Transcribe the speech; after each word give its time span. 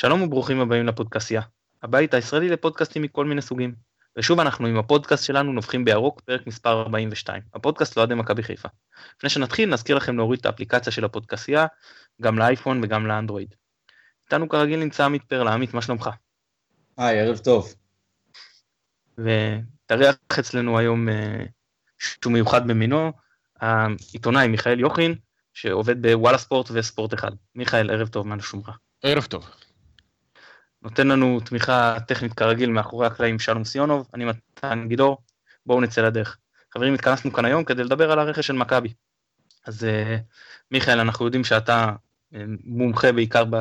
שלום 0.00 0.22
וברוכים 0.22 0.60
הבאים 0.60 0.86
לפודקאסיה, 0.86 1.40
הבית 1.82 2.14
הישראלי 2.14 2.48
לפודקאסטים 2.48 3.02
מכל 3.02 3.24
מיני 3.24 3.42
סוגים. 3.42 3.74
ושוב 4.16 4.40
אנחנו 4.40 4.66
עם 4.66 4.76
הפודקאסט 4.76 5.24
שלנו 5.24 5.52
נובחים 5.52 5.84
בירוק, 5.84 6.20
פרק 6.20 6.46
מספר 6.46 6.80
42, 6.80 7.42
הפודקאסט 7.54 7.96
לאוהדי 7.96 8.14
מכבי 8.14 8.42
חיפה. 8.42 8.68
לפני 9.16 9.30
שנתחיל 9.30 9.68
נזכיר 9.68 9.96
לכם 9.96 10.16
להוריד 10.16 10.40
את 10.40 10.46
האפליקציה 10.46 10.92
של 10.92 11.04
הפודקאסיה, 11.04 11.66
גם 12.22 12.38
לאייפון 12.38 12.84
וגם 12.84 13.06
לאנדרואיד. 13.06 13.54
איתנו 14.24 14.48
כרגיל 14.48 14.80
נמצא 14.80 15.04
עמית 15.04 15.22
פרלה, 15.24 15.52
עמית, 15.52 15.74
מה 15.74 15.82
שלומך? 15.82 16.10
היי, 16.96 17.20
ערב 17.20 17.38
טוב. 17.38 17.74
ותארח 19.18 20.16
אצלנו 20.40 20.78
היום 20.78 21.08
אה, 21.08 21.44
שהוא 21.98 22.32
מיוחד 22.32 22.68
במינו, 22.68 23.12
העיתונאי 23.60 24.48
מיכאל 24.48 24.80
יוחין, 24.80 25.14
שעובד 25.54 26.02
בוואלה 26.02 26.38
ספורט 26.38 26.70
וספורט 26.72 27.14
אחד. 27.14 27.30
מיכאל, 27.54 27.90
ערב 27.90 28.08
טוב, 28.08 28.26
מה 28.26 28.42
שלומך? 28.42 28.70
ערב 29.02 29.24
טוב. 29.24 29.50
נותן 30.82 31.08
לנו 31.08 31.40
תמיכה 31.40 31.96
טכנית 32.06 32.32
כרגיל 32.32 32.70
מאחורי 32.70 33.06
הקלעים 33.06 33.38
שלום 33.38 33.64
סיונוב, 33.64 34.08
אני 34.14 34.24
מתן 34.24 34.84
גידור, 34.88 35.18
בואו 35.66 35.80
נצא 35.80 36.00
לדרך. 36.00 36.36
חברים, 36.74 36.94
התכנסנו 36.94 37.32
כאן 37.32 37.44
היום 37.44 37.64
כדי 37.64 37.84
לדבר 37.84 38.12
על 38.12 38.18
הרכש 38.18 38.46
של 38.46 38.52
מכבי. 38.52 38.92
אז 39.66 39.84
אה, 39.84 40.16
מיכאל, 40.70 41.00
אנחנו 41.00 41.24
יודעים 41.24 41.44
שאתה 41.44 41.92
אה, 42.34 42.44
מומחה 42.64 43.12
בעיקר, 43.12 43.44
ב... 43.50 43.56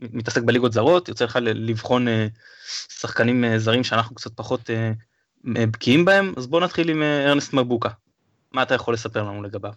מתעסק 0.00 0.42
בליגות 0.42 0.72
זרות, 0.72 1.08
יוצא 1.08 1.24
לך 1.24 1.38
לבחון 1.42 2.08
אה, 2.08 2.26
שחקנים 2.88 3.58
זרים 3.58 3.84
שאנחנו 3.84 4.14
קצת 4.14 4.36
פחות 4.36 4.70
בקיאים 5.44 6.04
בהם, 6.04 6.34
אז 6.36 6.46
בואו 6.46 6.64
נתחיל 6.64 6.88
עם 6.88 7.02
ארנסט 7.02 7.52
מבוקה. 7.52 7.88
מה 8.52 8.62
אתה 8.62 8.74
יכול 8.74 8.94
לספר 8.94 9.22
לנו 9.22 9.42
לגביו? 9.42 9.72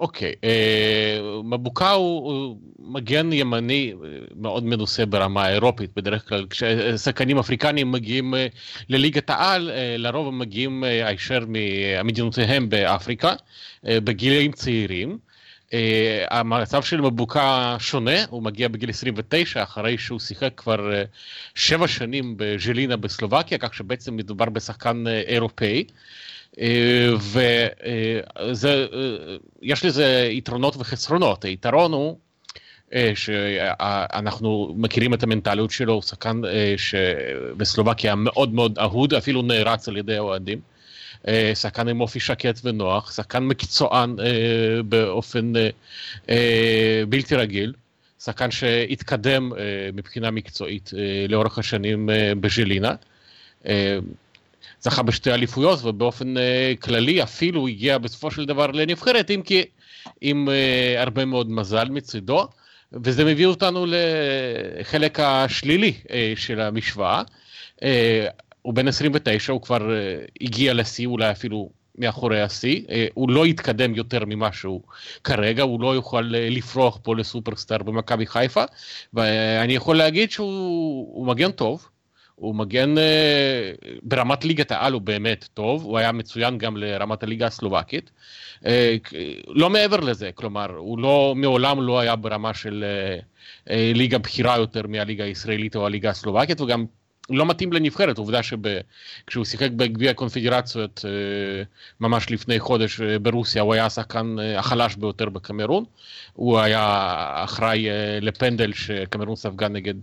אוקיי, 0.00 0.34
אה, 0.44 1.18
מבוקה 1.44 1.90
הוא, 1.90 2.32
הוא 2.32 2.56
מגן 2.78 3.32
ימני 3.32 3.92
אה, 3.92 4.08
מאוד 4.36 4.64
מנוסה 4.64 5.06
ברמה 5.06 5.44
האירופית, 5.44 5.90
בדרך 5.96 6.28
כלל 6.28 6.46
כששחקנים 6.50 7.38
אפריקנים 7.38 7.92
מגיעים 7.92 8.34
אה, 8.34 8.46
לליגת 8.88 9.30
העל, 9.30 9.70
לרוב 9.98 10.28
הם 10.28 10.38
מגיעים 10.38 10.84
הישר 10.84 11.44
ממדינותיהם 11.48 12.68
באפריקה, 12.68 13.32
בגילים 13.84 14.52
צעירים. 14.52 15.18
המצב 16.30 16.82
של 16.82 17.00
מבוקה 17.00 17.76
שונה, 17.78 18.24
הוא 18.30 18.42
מגיע 18.42 18.68
בגיל 18.68 18.90
29, 18.90 19.62
אחרי 19.62 19.98
שהוא 19.98 20.20
שיחק 20.20 20.52
כבר 20.56 20.90
שבע 21.54 21.88
שנים 21.88 22.34
בז'לינה 22.36 22.96
בסלובקיה, 22.96 23.58
כך 23.58 23.74
שבעצם 23.74 24.16
מדובר 24.16 24.44
בשחקן 24.44 25.04
אירופאי. 25.06 25.84
ויש 29.62 29.84
לזה 29.84 30.28
יתרונות 30.30 30.76
וחסרונות. 30.76 31.44
היתרון 31.44 31.92
הוא 31.92 32.16
אה, 32.94 33.12
שאנחנו 33.14 34.74
מכירים 34.78 35.14
את 35.14 35.22
המנטליות 35.22 35.70
שלו, 35.70 35.92
הוא 35.92 36.02
שחקן 36.02 36.44
אה, 36.44 36.74
שבסלובקיה 36.76 38.14
מאוד 38.14 38.54
מאוד 38.54 38.78
אהוד, 38.78 39.14
אפילו 39.14 39.42
נערץ 39.42 39.88
על 39.88 39.96
ידי 39.96 40.16
האוהדים. 40.16 40.60
אה, 41.28 41.52
שחקן 41.54 41.88
עם 41.88 42.00
אופי 42.00 42.20
שקט 42.20 42.60
ונוח, 42.64 43.12
שחקן 43.12 43.44
מקצוען 43.44 44.16
באופן 44.84 45.52
בלתי 47.08 47.34
רגיל, 47.36 47.72
שחקן 48.20 48.50
שהתקדם 48.50 49.52
מבחינה 49.94 50.30
מקצועית 50.30 50.90
לאורך 51.28 51.58
השנים 51.58 52.08
בז'לינה. 52.40 52.94
זכה 54.86 55.02
בשתי 55.02 55.32
אליפויות 55.32 55.84
ובאופן 55.84 56.36
אה, 56.36 56.72
כללי 56.80 57.22
אפילו 57.22 57.68
הגיע 57.68 57.98
בסופו 57.98 58.30
של 58.30 58.44
דבר 58.44 58.66
לנבחרת, 58.66 59.30
אם 59.30 59.42
כי 59.44 59.64
עם 60.20 60.48
אה, 60.48 61.02
הרבה 61.02 61.24
מאוד 61.24 61.50
מזל 61.50 61.88
מצידו. 61.88 62.48
וזה 62.92 63.24
מביא 63.24 63.46
אותנו 63.46 63.86
לחלק 63.88 65.20
השלילי 65.20 65.92
אה, 66.10 66.32
של 66.36 66.60
המשוואה. 66.60 67.22
הוא 68.62 68.74
בן 68.74 68.88
29, 68.88 69.52
הוא 69.52 69.62
כבר 69.62 69.90
הגיע 70.40 70.74
לשיא, 70.74 71.06
אולי 71.06 71.30
אפילו 71.30 71.70
מאחורי 71.98 72.42
השיא. 72.42 72.82
הוא 73.14 73.30
לא 73.30 73.46
יתקדם 73.46 73.94
יותר 73.94 74.24
ממה 74.26 74.52
שהוא 74.52 74.82
כרגע, 75.24 75.62
הוא 75.62 75.80
לא 75.80 75.94
יוכל 75.94 76.20
לפרוח 76.30 76.98
פה 77.02 77.16
לסופרסטאר 77.16 77.78
במכבי 77.78 78.26
חיפה. 78.26 78.64
ואני 79.14 79.72
יכול 79.72 79.96
להגיד 79.96 80.30
שהוא 80.30 81.26
מגן 81.26 81.50
טוב. 81.50 81.88
הוא 82.36 82.54
מגן 82.54 82.98
אה, 82.98 83.72
ברמת 84.02 84.44
ליגת 84.44 84.72
העל 84.72 84.92
הוא 84.92 85.02
באמת 85.02 85.48
טוב, 85.54 85.84
הוא 85.84 85.98
היה 85.98 86.12
מצוין 86.12 86.58
גם 86.58 86.76
לרמת 86.76 87.22
הליגה 87.22 87.46
הסלובקית. 87.46 88.10
אה, 88.66 88.96
לא 89.48 89.70
מעבר 89.70 90.00
לזה, 90.00 90.30
כלומר, 90.34 90.70
הוא 90.76 90.98
לא, 90.98 91.34
מעולם 91.36 91.82
לא 91.82 92.00
היה 92.00 92.16
ברמה 92.16 92.54
של 92.54 92.84
אה, 93.70 93.92
ליגה 93.94 94.18
בכירה 94.18 94.56
יותר 94.56 94.86
מהליגה 94.86 95.24
הישראלית 95.24 95.76
או 95.76 95.86
הליגה 95.86 96.10
הסלובקית, 96.10 96.60
וגם 96.60 96.84
לא 97.30 97.46
מתאים 97.46 97.72
לנבחרת, 97.72 98.18
עובדה 98.18 98.40
שכשהוא 98.42 99.44
שיחק 99.44 99.70
בגביע 99.70 100.10
הקונפדרציות 100.10 101.04
ממש 102.00 102.30
לפני 102.30 102.60
חודש 102.60 103.00
ברוסיה, 103.00 103.62
הוא 103.62 103.74
היה 103.74 103.86
השחקן 103.86 104.36
החלש 104.56 104.96
ביותר 104.96 105.28
בקמרון. 105.28 105.84
הוא 106.32 106.58
היה 106.58 106.84
אחראי 107.44 107.88
לפנדל 108.20 108.72
שקמרון 108.72 109.36
ספגה 109.36 109.68
נגד 109.68 109.94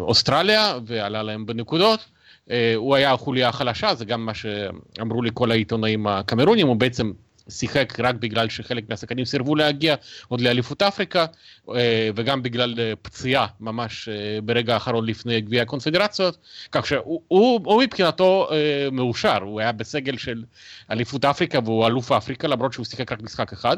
אוסטרליה 0.00 0.78
ועלה 0.86 1.22
להם 1.22 1.46
בנקודות. 1.46 2.04
אה, 2.50 2.72
הוא 2.76 2.94
היה 2.94 3.12
החוליה 3.12 3.48
החלשה, 3.48 3.94
זה 3.94 4.04
גם 4.04 4.26
מה 4.26 4.32
שאמרו 4.34 5.22
לי 5.22 5.30
כל 5.34 5.50
העיתונאים 5.50 6.06
הקמרונים, 6.06 6.66
הוא 6.66 6.76
בעצם 6.76 7.12
שיחק 7.48 8.00
רק 8.00 8.14
בגלל 8.14 8.48
שחלק 8.48 8.84
מהשחקנים 8.88 9.24
סירבו 9.24 9.54
להגיע 9.54 9.94
עוד 10.28 10.40
לאליפות 10.40 10.82
אפריקה, 10.82 11.26
אה, 11.74 12.10
וגם 12.16 12.42
בגלל 12.42 12.74
פציעה 13.02 13.46
ממש 13.60 14.08
ברגע 14.44 14.74
האחרון 14.74 15.06
לפני 15.06 15.40
גביע 15.40 15.62
הקונפדרציות, 15.62 16.38
כך 16.72 16.86
שהוא 16.86 17.20
הוא, 17.28 17.60
הוא 17.64 17.82
מבחינתו 17.82 18.48
מאושר, 18.92 19.38
הוא 19.42 19.60
היה 19.60 19.72
בסגל 19.72 20.16
של 20.16 20.44
אליפות 20.90 21.24
אפריקה 21.24 21.58
והוא 21.64 21.86
אלוף 21.86 22.12
אפריקה, 22.12 22.48
למרות 22.48 22.72
שהוא 22.72 22.84
שיחק 22.86 23.12
רק 23.12 23.22
משחק 23.22 23.52
אחד, 23.52 23.76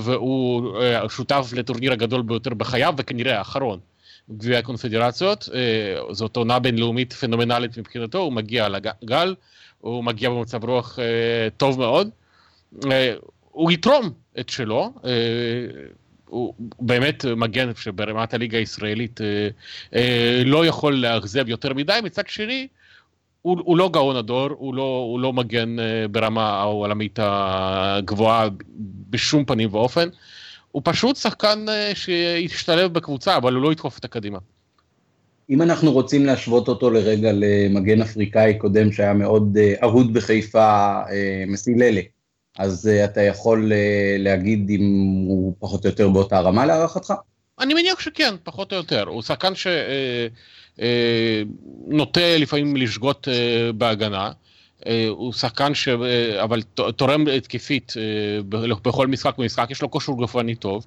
והוא 0.00 0.72
שותף 1.08 1.50
לטורניר 1.52 1.92
הגדול 1.92 2.22
ביותר 2.22 2.54
בחייו 2.54 2.94
וכנראה 2.96 3.38
האחרון. 3.38 3.78
גביע 4.30 4.58
הקונפדרציות, 4.58 5.48
אה, 5.54 6.14
זאת 6.14 6.36
עונה 6.36 6.58
בינלאומית 6.58 7.12
פנומנלית 7.12 7.78
מבחינתו, 7.78 8.18
הוא 8.18 8.32
מגיע 8.32 8.68
לגל, 8.68 9.34
הוא 9.80 10.04
מגיע 10.04 10.30
במצב 10.30 10.64
רוח 10.64 10.98
אה, 10.98 11.48
טוב 11.56 11.78
מאוד, 11.78 12.10
אה, 12.90 13.14
הוא 13.50 13.72
יתרום 13.72 14.10
את 14.40 14.48
שלו, 14.48 14.92
הוא 16.26 16.54
באמת 16.80 17.24
מגן 17.24 17.70
שברמת 17.76 18.34
הליגה 18.34 18.58
הישראלית 18.58 19.20
לא 20.44 20.66
יכול 20.66 20.94
לאכזב 20.94 21.48
יותר 21.48 21.74
מדי, 21.74 21.98
מצד 22.04 22.28
שני, 22.28 22.68
הוא, 23.42 23.58
הוא 23.64 23.76
לא 23.76 23.90
גאון 23.92 24.16
הדור, 24.16 24.48
הוא 24.50 24.74
לא, 24.74 25.06
הוא 25.10 25.20
לא 25.20 25.32
מגן 25.32 25.76
ברמה 26.10 26.50
העולמית 26.50 27.18
הגבוהה 27.22 28.48
בשום 29.10 29.44
פנים 29.44 29.74
ואופן. 29.74 30.08
הוא 30.72 30.82
פשוט 30.84 31.16
שחקן 31.16 31.64
אה, 31.68 31.92
שישתלב 31.94 32.92
בקבוצה, 32.92 33.36
אבל 33.36 33.54
הוא 33.54 33.62
לא 33.62 33.72
ידחוף 33.72 33.98
את 33.98 34.04
הקדימה. 34.04 34.38
אם 35.50 35.62
אנחנו 35.62 35.92
רוצים 35.92 36.26
להשוות 36.26 36.68
אותו 36.68 36.90
לרגע 36.90 37.30
למגן 37.34 38.02
אפריקאי 38.02 38.58
קודם 38.58 38.92
שהיה 38.92 39.12
מאוד 39.12 39.56
אה, 39.60 39.74
אהוד 39.82 40.12
בחיפה, 40.12 41.00
אה, 41.10 41.44
מסיללה, 41.46 42.00
אז 42.58 42.90
אתה 43.04 43.22
יכול 43.22 43.72
להגיד 44.18 44.70
אם 44.70 44.80
הוא 45.26 45.54
פחות 45.58 45.84
או 45.84 45.90
יותר 45.90 46.08
באותה 46.08 46.40
רמה 46.40 46.66
להערכתך? 46.66 47.12
אני 47.60 47.74
מניח 47.74 48.00
שכן, 48.00 48.34
פחות 48.42 48.72
או 48.72 48.76
יותר. 48.76 49.08
הוא 49.08 49.22
שחקן 49.22 49.52
שנוטה 50.76 52.36
לפעמים 52.38 52.76
לשגות 52.76 53.28
בהגנה. 53.74 54.30
אה, 54.86 55.06
הוא 55.08 55.32
שחקן 55.32 55.74
ש... 55.74 55.88
אה, 55.88 56.42
אבל 56.42 56.62
תורם 56.96 57.24
התקפית 57.36 57.92
אה, 57.96 58.58
בכל 58.82 59.06
משחק 59.06 59.38
ומשחק, 59.38 59.70
יש 59.70 59.82
לו 59.82 59.90
כושר 59.90 60.12
גופני 60.12 60.54
טוב. 60.54 60.86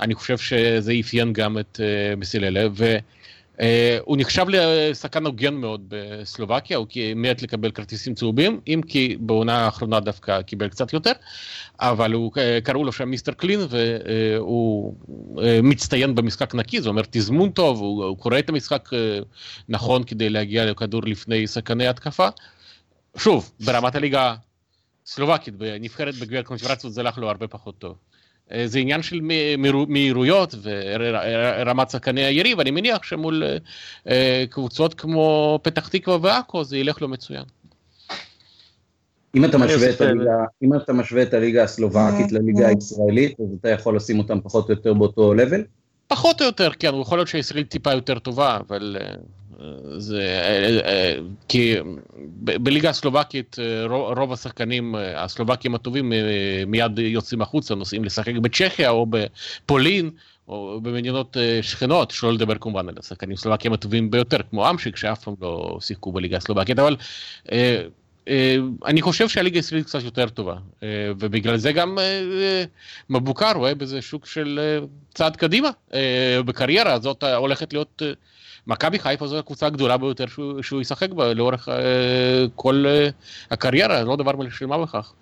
אני 0.00 0.14
חושב 0.14 0.38
שזה 0.38 0.92
אפיין 1.00 1.32
גם 1.32 1.58
את 1.58 1.80
מסיללה, 2.16 2.66
והוא 2.72 4.16
נחשב 4.16 4.46
לשחקן 4.48 5.26
הוגן 5.26 5.54
מאוד 5.54 5.84
בסלובקיה, 5.88 6.76
הוא 6.76 6.86
מת 7.16 7.42
לקבל 7.42 7.70
כרטיסים 7.70 8.14
צהובים, 8.14 8.60
אם 8.66 8.80
כי 8.86 9.16
בעונה 9.20 9.64
האחרונה 9.64 10.00
דווקא 10.00 10.42
קיבל 10.42 10.68
קצת 10.68 10.92
יותר, 10.92 11.12
אבל 11.80 12.12
הוא, 12.12 12.32
קראו 12.64 12.84
לו 12.84 12.92
שם 12.92 13.08
מיסטר 13.08 13.32
קלין, 13.32 13.60
והוא 13.70 14.94
מצטיין 15.62 16.14
במשחק 16.14 16.54
נקי, 16.54 16.80
זה 16.80 16.88
אומר 16.88 17.02
תזמון 17.10 17.50
טוב, 17.50 17.78
הוא, 17.80 18.16
קורא 18.16 18.38
את 18.38 18.48
המשחק 18.48 18.88
נכון 19.68 20.04
כדי 20.04 20.30
להגיע 20.30 20.64
לכדור 20.64 21.02
לפני 21.04 21.46
סכני 21.46 21.86
התקפה. 21.86 22.28
שוב, 23.16 23.52
ברמת 23.64 23.94
הליגה 23.94 24.34
הסלובקית, 25.06 25.56
בנבחרת 25.56 26.14
בגביע 26.14 26.40
הקונפרציות 26.40 26.92
זה 26.92 27.00
הלך 27.00 27.18
לו 27.18 27.28
הרבה 27.28 27.48
פחות 27.48 27.78
טוב. 27.78 27.96
אה, 28.52 28.66
זה 28.66 28.78
עניין 28.78 29.02
של 29.02 29.20
מהירויות 29.88 30.54
ורמת 30.62 31.90
שחקני 31.90 32.24
היריב, 32.24 32.60
אני 32.60 32.70
מניח 32.70 33.02
שמול 33.02 33.42
אה, 34.08 34.44
קבוצות 34.50 34.94
כמו 34.94 35.58
פתח 35.62 35.88
תקווה 35.88 36.18
ועכו 36.22 36.64
זה 36.64 36.76
ילך 36.76 37.02
לו 37.02 37.08
מצוין. 37.08 37.44
אם 39.34 39.44
אתה, 39.44 39.58
משווה 39.58 39.90
את 39.90 40.00
הליגה, 40.00 40.32
אם 40.62 40.76
אתה 40.76 40.92
משווה 40.92 41.22
את 41.22 41.34
הליגה 41.34 41.62
הסלובקית 41.62 42.32
לליגה 42.32 42.68
הישראלית, 42.68 43.40
אז 43.40 43.56
אתה 43.60 43.68
יכול 43.68 43.96
לשים 43.96 44.18
אותם 44.18 44.40
פחות 44.40 44.68
או 44.68 44.74
יותר 44.74 44.94
באותו 44.94 45.34
לבל? 45.34 45.64
פחות 46.08 46.40
או 46.40 46.46
יותר, 46.46 46.70
כן, 46.78 46.90
יכול 47.00 47.18
להיות 47.18 47.28
שישראל 47.28 47.64
טיפה 47.64 47.92
יותר 47.92 48.18
טובה, 48.18 48.58
אבל 48.68 48.96
זה, 49.96 50.40
כי 51.48 51.76
בליגה 52.44 52.90
הסלובקית 52.90 53.56
רוב 54.16 54.32
השחקנים 54.32 54.94
הסלובקים 55.16 55.74
הטובים 55.74 56.12
מיד 56.66 56.98
יוצאים 56.98 57.42
החוצה, 57.42 57.74
נוסעים 57.74 58.04
לשחק 58.04 58.34
בצ'כיה 58.34 58.90
או 58.90 59.06
בפולין. 59.10 60.10
או 60.48 60.80
במדינות 60.82 61.36
שכנות, 61.62 62.10
שלא 62.10 62.32
לדבר 62.32 62.54
כמובן 62.54 62.88
על 62.88 62.94
השחקנים 62.98 63.34
הסלובקים 63.34 63.72
הטובים 63.72 64.10
ביותר, 64.10 64.38
כמו 64.50 64.70
אמשיק, 64.70 64.96
שאף 64.96 65.24
פעם 65.24 65.34
לא 65.40 65.78
שיחקו 65.80 66.12
בליגה 66.12 66.36
הסלובקית, 66.36 66.78
אבל 66.78 66.96
אני 68.86 69.02
חושב 69.02 69.28
שהליגה 69.28 69.58
הישראלית 69.58 69.86
קצת 69.86 70.02
יותר 70.02 70.28
טובה, 70.28 70.54
ובגלל 71.18 71.56
זה 71.56 71.72
גם 71.72 71.98
מבוקר 73.10 73.52
רואה 73.52 73.74
בזה 73.74 74.02
שוק 74.02 74.26
של 74.26 74.78
צעד 75.14 75.36
קדימה 75.36 75.68
בקריירה 76.44 76.92
הזאת 76.92 77.24
הולכת 77.24 77.72
להיות 77.72 78.02
מכבי 78.66 78.98
חיפה 78.98 79.26
זו 79.26 79.38
הקבוצה 79.38 79.66
הגדולה 79.66 79.96
ביותר 79.96 80.26
שהוא, 80.26 80.62
שהוא 80.62 80.80
ישחק 80.80 81.10
בה 81.10 81.34
לאורך 81.34 81.68
uh, 81.68 81.72
כל 82.54 82.84
uh, 82.86 83.12
הקריירה, 83.50 84.02
לא 84.02 84.16
דבר 84.16 84.50
של 84.50 84.66
מה 84.66 84.78
בכך. 84.78 85.12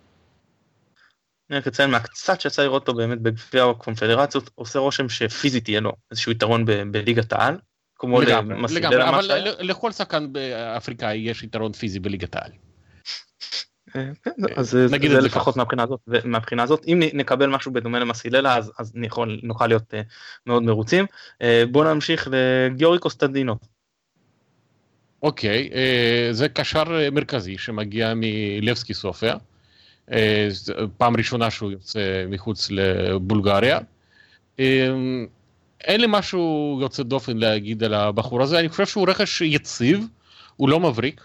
אני 1.50 1.58
רק 1.58 1.66
אציין 1.66 1.90
מהקצת 1.90 2.40
שיצא 2.40 2.62
לראות 2.62 2.88
אותו 2.88 2.98
באמת 2.98 3.20
בגביע 3.20 3.64
הקונפדרציות, 3.64 4.50
עושה 4.54 4.78
רושם 4.78 5.08
שפיזית 5.08 5.69
יהיה 5.69 5.81
לו 5.81 5.92
איזשהו 6.10 6.32
יתרון 6.32 6.64
בליגת 6.64 7.32
העל. 7.32 7.56
כמו 7.96 8.20
לגמרי, 8.20 9.08
אבל 9.08 9.31
לכל 9.60 9.92
שחקן 9.92 10.26
אפריקאי 10.76 11.16
יש 11.16 11.42
יתרון 11.42 11.72
פיזי 11.72 12.00
בליגת 12.00 12.37
העל. 12.37 12.50
כן, 13.92 14.12
אז 14.56 14.70
זה 14.70 15.20
לפחות 15.20 15.56
מהבחינה 15.56 15.82
הזאת, 15.82 16.00
ומהבחינה 16.06 16.62
הזאת, 16.62 16.84
אם 16.87 17.02
נקבל 17.12 17.46
משהו 17.46 17.72
בדומה 17.72 17.98
למסיללה 17.98 18.56
אז, 18.56 18.72
אז 18.78 18.92
יכול, 19.02 19.40
נוכל 19.42 19.66
להיות 19.66 19.94
uh, 19.94 19.96
מאוד 20.46 20.62
מרוצים. 20.62 21.04
Uh, 21.04 21.46
בואו 21.70 21.94
נמשיך 21.94 22.28
לגיורי 22.31 22.98
קוסטנדינו. 22.98 23.56
אוקיי, 25.22 25.69
okay, 25.69 25.72
uh, 25.72 26.32
זה 26.32 26.48
קשר 26.48 26.84
מרכזי 27.12 27.58
שמגיע 27.58 28.12
מלבסקי 28.16 28.94
סופיה, 28.94 29.34
uh, 30.10 30.12
פעם 30.96 31.16
ראשונה 31.16 31.50
שהוא 31.50 31.70
יוצא 31.70 32.25
מחוץ 32.28 32.70
לבולגריה. 32.70 33.78
אין 35.84 36.00
לי 36.00 36.06
משהו 36.08 36.78
יוצא 36.82 37.02
דופן 37.02 37.37
להגיד 37.37 37.84
על 37.84 37.94
הבחור 37.94 38.42
הזה, 38.42 38.58
אני 38.58 38.69
חושב 38.69 38.87
שהוא 38.87 39.08
רכש 39.08 39.40
יציב, 39.40 40.06
הוא 40.56 40.69
לא 40.69 40.81
מבריק. 40.81 41.20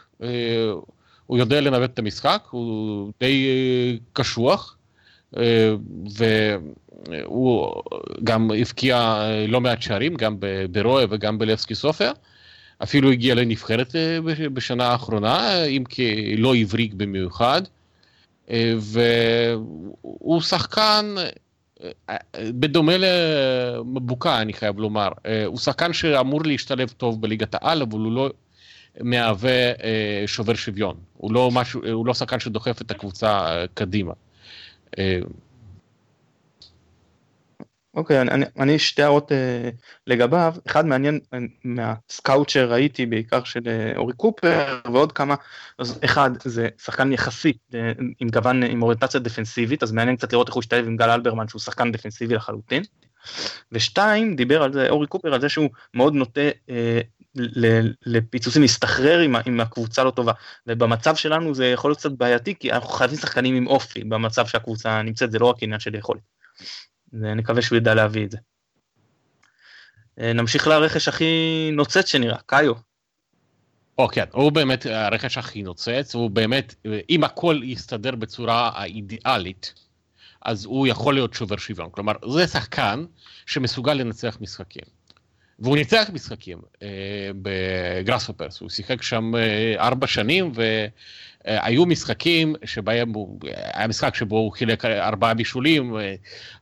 הוא 1.28 1.38
יודע 1.38 1.62
לנווט 1.62 1.94
את 1.94 2.00
המשחק, 2.00 2.44
הוא 2.50 3.12
די 3.20 3.48
אה, 3.48 3.98
קשוח, 4.14 4.78
אה, 5.38 5.74
והוא 6.18 7.82
גם 8.24 8.52
הבקיע 8.62 8.98
אה, 8.98 9.48
לא 9.48 9.62
מעט 9.62 9.82
שערים, 9.82 10.16
גם 10.16 10.38
ברואה 10.72 11.06
וגם 11.10 11.38
בלבסקי 11.38 11.76
סופיה. 11.76 12.12
אפילו 12.84 13.12
הגיע 13.12 13.36
לנבחרת 13.36 13.96
בשנה 14.54 14.88
האחרונה, 14.88 15.64
אם 15.64 15.84
כי 15.90 16.38
לא 16.38 16.56
הבריק 16.56 16.94
במיוחד. 16.94 17.62
והוא 18.78 20.42
שחקן, 20.42 21.16
בדומה 22.38 22.94
למבוקה, 22.98 24.42
אני 24.42 24.54
חייב 24.54 24.80
לומר, 24.80 25.10
הוא 25.46 25.58
שחקן 25.58 25.94
שאמור 25.94 26.46
להשתלב 26.46 26.90
טוב 26.90 27.22
בליגת 27.22 27.56
העל, 27.56 27.82
אבל 27.82 28.00
הוא 28.00 28.12
לא 28.12 28.30
מהווה 29.02 29.72
אה, 29.84 30.24
שובר 30.26 30.54
שוויון, 30.54 30.96
הוא 31.18 31.34
לא, 31.34 31.50
משהו, 31.54 31.92
הוא 31.92 32.06
לא 32.06 32.14
שחקן 32.14 32.40
שדוחף 32.40 32.82
את 32.82 32.92
הקבוצה 32.92 33.30
אה, 33.30 33.66
קדימה. 33.74 34.14
אה, 35.00 35.20
אוקיי, 37.96 38.22
okay, 38.22 38.22
אני, 38.22 38.46
אני 38.60 38.80
שתי 38.80 39.04
הערות 39.04 39.32
uh, 39.32 39.36
לגביו, 40.08 40.56
אחד 40.68 40.86
מעניין 40.86 41.20
מהסקאוט 41.64 42.50
שראיתי 42.50 43.06
בעיקר 43.06 43.44
של 43.44 43.60
uh, 43.60 43.98
אורי 43.98 44.14
קופר 44.14 44.80
ועוד 44.94 45.12
כמה, 45.12 45.36
אז 45.80 46.00
אחד 46.06 46.30
זה 46.44 46.68
שחקן 46.84 47.12
יחסי 47.12 47.54
uh, 47.72 47.76
עם 48.20 48.30
גוון, 48.30 48.64
עם 48.64 48.82
אוריינטציה 48.82 49.20
דפנסיבית, 49.20 49.84
אז 49.84 49.92
מעניין 49.92 50.16
קצת 50.16 50.34
לראות 50.34 50.48
איך 50.48 50.56
הוא 50.56 50.62
השתלב 50.62 50.88
עם 50.88 50.96
גל 50.98 51.10
אלברמן 51.10 51.48
שהוא 51.48 51.60
שחקן 51.60 51.92
דפנסיבי 51.92 52.36
לחלוטין, 52.36 52.84
ושתיים, 53.72 54.36
דיבר 54.36 54.64
על 54.64 54.74
זה 54.74 54.90
אורי 54.90 55.08
קופר 55.08 55.34
על 55.34 55.42
זה 55.42 55.50
שהוא 55.50 55.70
מאוד 55.94 56.14
נוטה 56.14 56.50
uh, 56.68 56.72
לפיצוצים, 58.06 58.62
להסתחרר 58.62 59.20
עם, 59.20 59.36
עם 59.46 59.60
הקבוצה 59.60 60.04
לא 60.04 60.12
טובה. 60.12 60.34
ובמצב 60.68 61.16
שלנו 61.16 61.56
זה 61.56 61.68
יכול 61.68 61.90
להיות 61.90 62.00
קצת 62.00 62.12
בעייתי, 62.12 62.56
כי 62.60 62.72
אנחנו 62.72 62.90
חייבים 62.90 63.18
שחקנים 63.18 63.56
עם 63.56 63.68
אופי 63.68 64.04
במצב 64.04 64.48
שהקבוצה 64.48 65.02
נמצאת, 65.02 65.32
זה 65.32 65.40
לא 65.40 65.46
רק 65.46 65.64
עניין 65.64 65.80
של 65.80 65.96
יכולת. 65.96 66.22
ואני 67.14 67.42
מקווה 67.42 67.62
שהוא 67.62 67.78
ידע 67.78 67.94
להביא 67.94 68.26
את 68.26 68.32
זה. 68.32 68.38
אה, 70.20 70.34
נמשיך 70.34 70.68
לרכש 70.68 71.08
הכי 71.08 71.70
נוצץ 71.74 72.06
שנראה, 72.06 72.38
קאיו. 72.46 72.74
או 73.98 74.08
כן, 74.08 74.26
הוא 74.32 74.52
באמת 74.52 74.86
הרכש 74.86 75.38
הכי 75.38 75.64
נוצץ, 75.64 76.16
הוא 76.16 76.30
באמת, 76.30 76.76
אם 77.10 77.24
הכל 77.24 77.60
יסתדר 77.64 78.16
בצורה 78.16 78.72
האידיאלית, 78.76 79.74
אז 80.42 80.66
הוא 80.66 80.88
יכול 80.88 81.14
להיות 81.14 81.34
שובר 81.34 81.58
שוויון. 81.58 81.90
כלומר, 81.92 82.14
זה 82.32 82.48
שחקן 82.48 83.06
שמסוגל 83.46 83.94
לנצח 83.94 84.38
משחקים. 84.42 84.95
והוא 85.60 85.78
ניצח 85.78 86.10
משחקים 86.14 86.58
אה, 86.84 86.88
בגראסהופרס, 87.42 88.60
הוא 88.62 88.70
שיחק 88.70 89.02
שם 89.02 89.36
אה, 89.36 89.76
ארבע 89.78 90.08
שנים 90.08 90.52
והיו 91.46 91.86
משחקים 91.86 92.56
שבהם, 92.66 93.14
הוא, 93.14 93.40
היה 93.74 93.88
משחק 93.88 94.16
שבו 94.16 94.38
הוא 94.38 94.52
חילק 94.52 94.86
ארבעה 94.86 95.34
בישולים, 95.34 95.96
אה, 95.98 96.16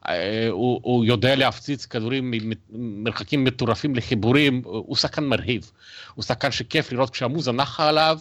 אה, 0.08 0.48
הוא, 0.50 0.80
הוא 0.84 1.06
יודע 1.06 1.36
להפציץ 1.36 1.86
כדורים 1.86 2.34
ממרחקים 2.70 3.44
מטורפים 3.44 3.96
לחיבורים, 3.96 4.62
הוא 4.66 4.96
שחקן 4.96 5.24
מרהיב, 5.24 5.72
הוא 6.14 6.24
שחקן 6.24 6.52
שכיף 6.52 6.92
לראות 6.92 7.10
כשהמוזה 7.10 7.52
נחה 7.52 7.90
עליו. 7.90 8.20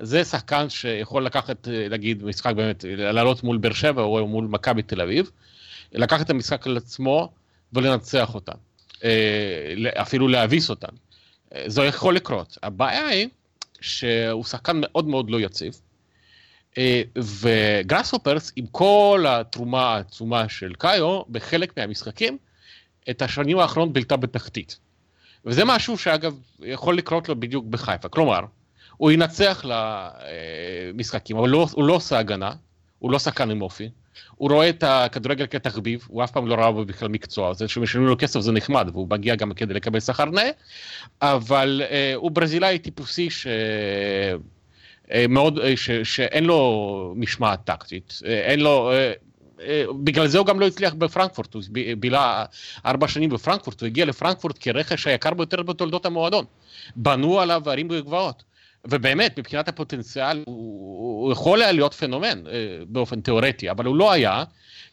זה 0.00 0.24
שחקן 0.24 0.68
שיכול 0.68 1.24
לקחת, 1.24 1.68
נגיד, 1.90 2.24
משחק 2.24 2.54
באמת, 2.54 2.84
לעלות 2.88 3.42
מול 3.42 3.58
באר 3.58 3.72
שבע 3.72 4.02
או 4.02 4.26
מול 4.26 4.46
מכבי 4.50 4.82
תל 4.82 5.00
אביב, 5.00 5.30
לקחת 5.92 6.24
את 6.24 6.30
המשחק 6.30 6.66
על 6.66 6.76
עצמו 6.76 7.32
ולנצח 7.72 8.34
אותה. 8.34 8.52
אה, 9.04 10.02
אפילו 10.02 10.28
להביס 10.28 10.70
אותן. 10.70 10.94
אה, 11.54 11.64
זה 11.66 11.82
יכול 11.82 12.16
לקרות. 12.16 12.58
הבעיה 12.62 13.06
היא 13.06 13.28
שהוא 13.80 14.44
שחקן 14.44 14.80
מאוד 14.80 15.06
מאוד 15.06 15.30
לא 15.30 15.40
יציב, 15.40 15.80
אה, 16.78 17.02
וגראסהופרס, 17.18 18.52
עם 18.56 18.66
כל 18.66 19.24
התרומה 19.28 19.94
העצומה 19.94 20.48
של 20.48 20.74
קאיו, 20.74 21.22
בחלק 21.28 21.78
מהמשחקים, 21.78 22.38
את 23.10 23.22
השנים 23.22 23.58
האחרונות 23.58 23.92
בלטה 23.92 24.16
בתחתית. 24.16 24.78
וזה 25.44 25.64
משהו 25.64 25.98
שאגב 25.98 26.34
יכול 26.60 26.98
לקרות 26.98 27.28
לו 27.28 27.40
בדיוק 27.40 27.64
בחיפה. 27.64 28.08
כלומר, 28.08 28.40
הוא 28.96 29.10
ינצח 29.10 29.64
למשחקים, 29.64 31.36
אבל 31.36 31.48
לא, 31.48 31.66
הוא 31.72 31.84
לא 31.84 31.92
עושה 31.92 32.18
הגנה, 32.18 32.52
הוא 32.98 33.10
לא 33.10 33.18
שחקן 33.18 33.50
עם 33.50 33.62
אופי, 33.62 33.88
הוא 34.36 34.50
רואה 34.50 34.68
את 34.68 34.84
הכדורגל 34.86 35.46
כתחביב, 35.46 36.06
הוא 36.08 36.24
אף 36.24 36.30
פעם 36.30 36.46
לא 36.46 36.54
ראה 36.54 36.72
בו 36.72 36.84
בכלל 36.84 37.08
מקצוע, 37.08 37.54
זה 37.54 37.68
שמשלמים 37.68 38.08
לו 38.08 38.16
כסף 38.18 38.40
זה 38.40 38.52
נחמד, 38.52 38.88
והוא 38.92 39.08
מגיע 39.10 39.34
גם 39.34 39.54
כדי 39.54 39.74
לקבל 39.74 40.00
שכר 40.00 40.24
נאה, 40.24 40.50
אבל 41.22 41.82
אה, 41.90 42.12
הוא 42.14 42.30
ברזילאי 42.30 42.78
טיפוסי 42.78 43.30
ש... 43.30 43.46
אה, 45.12 45.26
מאוד, 45.28 45.58
אה, 45.58 45.76
ש, 45.76 45.90
שאין 45.90 46.44
לו 46.44 47.12
משמעת 47.16 47.60
טקטית, 47.64 48.20
אה, 48.26 48.40
אין 48.40 48.60
לו, 48.60 48.92
אה, 48.92 49.12
אה, 49.60 49.84
בגלל 50.04 50.26
זה 50.26 50.38
הוא 50.38 50.46
גם 50.46 50.60
לא 50.60 50.66
הצליח 50.66 50.94
בפרנקפורט, 50.94 51.54
הוא 51.54 51.62
בילה 51.98 52.44
ארבע 52.86 53.08
שנים 53.08 53.30
בפרנקפורט, 53.30 53.80
הוא 53.80 53.86
הגיע 53.86 54.04
לפרנקפורט 54.04 54.56
כרכש 54.60 55.06
היקר 55.06 55.34
ביותר 55.34 55.62
בתולדות 55.62 56.06
המועדון. 56.06 56.44
בנו 56.96 57.40
עליו 57.40 57.62
ערים 57.66 57.88
וגבעות. 57.90 58.42
ובאמת, 58.84 59.38
מבחינת 59.38 59.68
הפוטנציאל, 59.68 60.42
הוא, 60.46 61.24
הוא 61.24 61.32
יכול 61.32 61.62
היה 61.62 61.72
להיות 61.72 61.94
פנומן 61.94 62.46
אה, 62.46 62.52
באופן 62.88 63.20
תיאורטי, 63.20 63.70
אבל 63.70 63.84
הוא 63.84 63.96
לא 63.96 64.12
היה, 64.12 64.44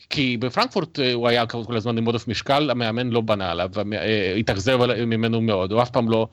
כי 0.10 0.38
בפרנקפורט 0.38 1.00
אה, 1.00 1.14
הוא 1.14 1.28
היה 1.28 1.46
כל 1.46 1.76
הזמן 1.76 1.98
עם 1.98 2.06
עודף 2.06 2.28
משקל, 2.28 2.70
המאמן 2.70 3.10
לא 3.10 3.22
בנה 3.22 3.52
עליו, 3.52 3.70
אה, 3.94 4.34
התאכזב 4.36 4.80
ממנו 5.06 5.42
מאוד, 5.42 5.72
הוא 5.72 5.82
אף 5.82 5.90
פעם 5.90 6.10
לא 6.10 6.28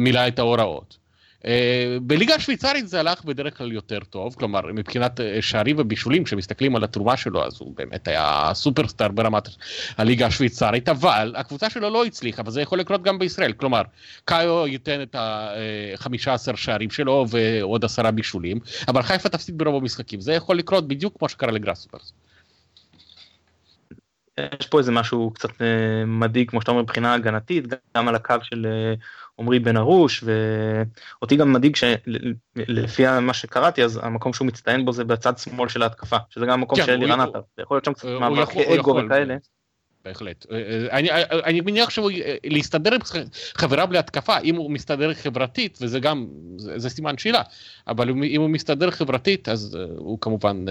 מילא 0.00 0.28
את 0.28 0.38
ההוראות. 0.38 1.07
אה, 1.46 1.96
בליגה 2.02 2.34
השוויצרית 2.34 2.88
זה 2.88 3.00
הלך 3.00 3.24
בדרך 3.24 3.58
כלל 3.58 3.72
יותר 3.72 3.98
טוב, 4.10 4.34
כלומר 4.34 4.60
מבחינת 4.72 5.20
אה, 5.20 5.42
שערים 5.42 5.76
ובישולים, 5.78 6.24
כשמסתכלים 6.24 6.76
על 6.76 6.84
התרומה 6.84 7.16
שלו, 7.16 7.46
אז 7.46 7.56
הוא 7.60 7.74
באמת 7.76 8.08
היה 8.08 8.50
סופרסטאר 8.54 9.08
ברמת 9.08 9.48
הליגה 9.98 10.26
השוויצרית, 10.26 10.88
אבל 10.88 11.34
הקבוצה 11.36 11.70
שלו 11.70 11.90
לא 11.90 12.04
הצליחה, 12.04 12.42
וזה 12.46 12.62
יכול 12.62 12.78
לקרות 12.78 13.02
גם 13.02 13.18
בישראל, 13.18 13.52
כלומר, 13.52 13.82
קאיו 14.24 14.66
ייתן 14.66 15.02
את 15.02 15.14
ה-15 15.14 16.56
שערים 16.56 16.90
שלו 16.90 17.26
ועוד 17.30 17.84
עשרה 17.84 18.10
בישולים, 18.10 18.58
אבל 18.88 19.02
חיפה 19.02 19.28
תפסיד 19.28 19.58
ברוב 19.58 19.82
המשחקים, 19.82 20.20
זה 20.20 20.32
יכול 20.32 20.58
לקרות 20.58 20.88
בדיוק 20.88 21.18
כמו 21.18 21.28
שקרה 21.28 21.50
לגראסופרס. 21.52 22.12
יש 24.60 24.66
פה 24.66 24.78
איזה 24.78 24.92
משהו 24.92 25.30
קצת 25.34 25.62
אה, 25.62 26.04
מדאיג, 26.06 26.50
כמו 26.50 26.60
שאתה 26.60 26.70
אומר, 26.70 26.82
מבחינה 26.82 27.14
הגנתית, 27.14 27.64
גם 27.96 28.08
על 28.08 28.14
הקו 28.14 28.34
של 28.42 28.66
עמרי 29.38 29.58
בן 29.58 29.76
ארוש, 29.76 30.24
ואותי 30.24 31.36
גם 31.36 31.52
מדאיג 31.52 31.76
שלפי 31.76 33.02
מה 33.20 33.34
שקראתי, 33.34 33.84
אז 33.84 34.00
המקום 34.02 34.32
שהוא 34.32 34.46
מצטיין 34.46 34.84
בו 34.84 34.92
זה 34.92 35.04
בצד 35.04 35.38
שמאל 35.38 35.68
של 35.68 35.82
ההתקפה, 35.82 36.16
שזה 36.30 36.46
גם 36.46 36.52
המקום 36.52 36.78
כן, 36.78 36.86
של 36.86 36.92
אלירן 36.92 37.20
עטר, 37.20 37.40
יכול 37.58 37.74
להיות 37.74 37.84
שם 37.84 37.92
קצת 37.92 38.08
מאבקי 38.08 38.74
אגו 38.74 38.96
וכאלה. 39.04 39.36
בהחלט. 40.04 40.46
אני, 40.90 41.08
אני 41.44 41.60
מניח 41.60 41.90
שהוא 41.90 42.10
להסתדר 42.44 42.94
עם 42.94 43.00
חבריו 43.54 43.88
להתקפה, 43.90 44.38
אם 44.38 44.56
הוא 44.56 44.70
מסתדר 44.70 45.14
חברתית, 45.14 45.78
וזה 45.80 46.00
גם, 46.00 46.26
זה, 46.56 46.78
זה 46.78 46.90
סימן 46.90 47.18
שאלה, 47.18 47.42
אבל 47.88 48.10
אם 48.10 48.40
הוא 48.40 48.50
מסתדר 48.50 48.90
חברתית, 48.90 49.48
אז 49.48 49.78
הוא 49.96 50.18
כמובן, 50.20 50.64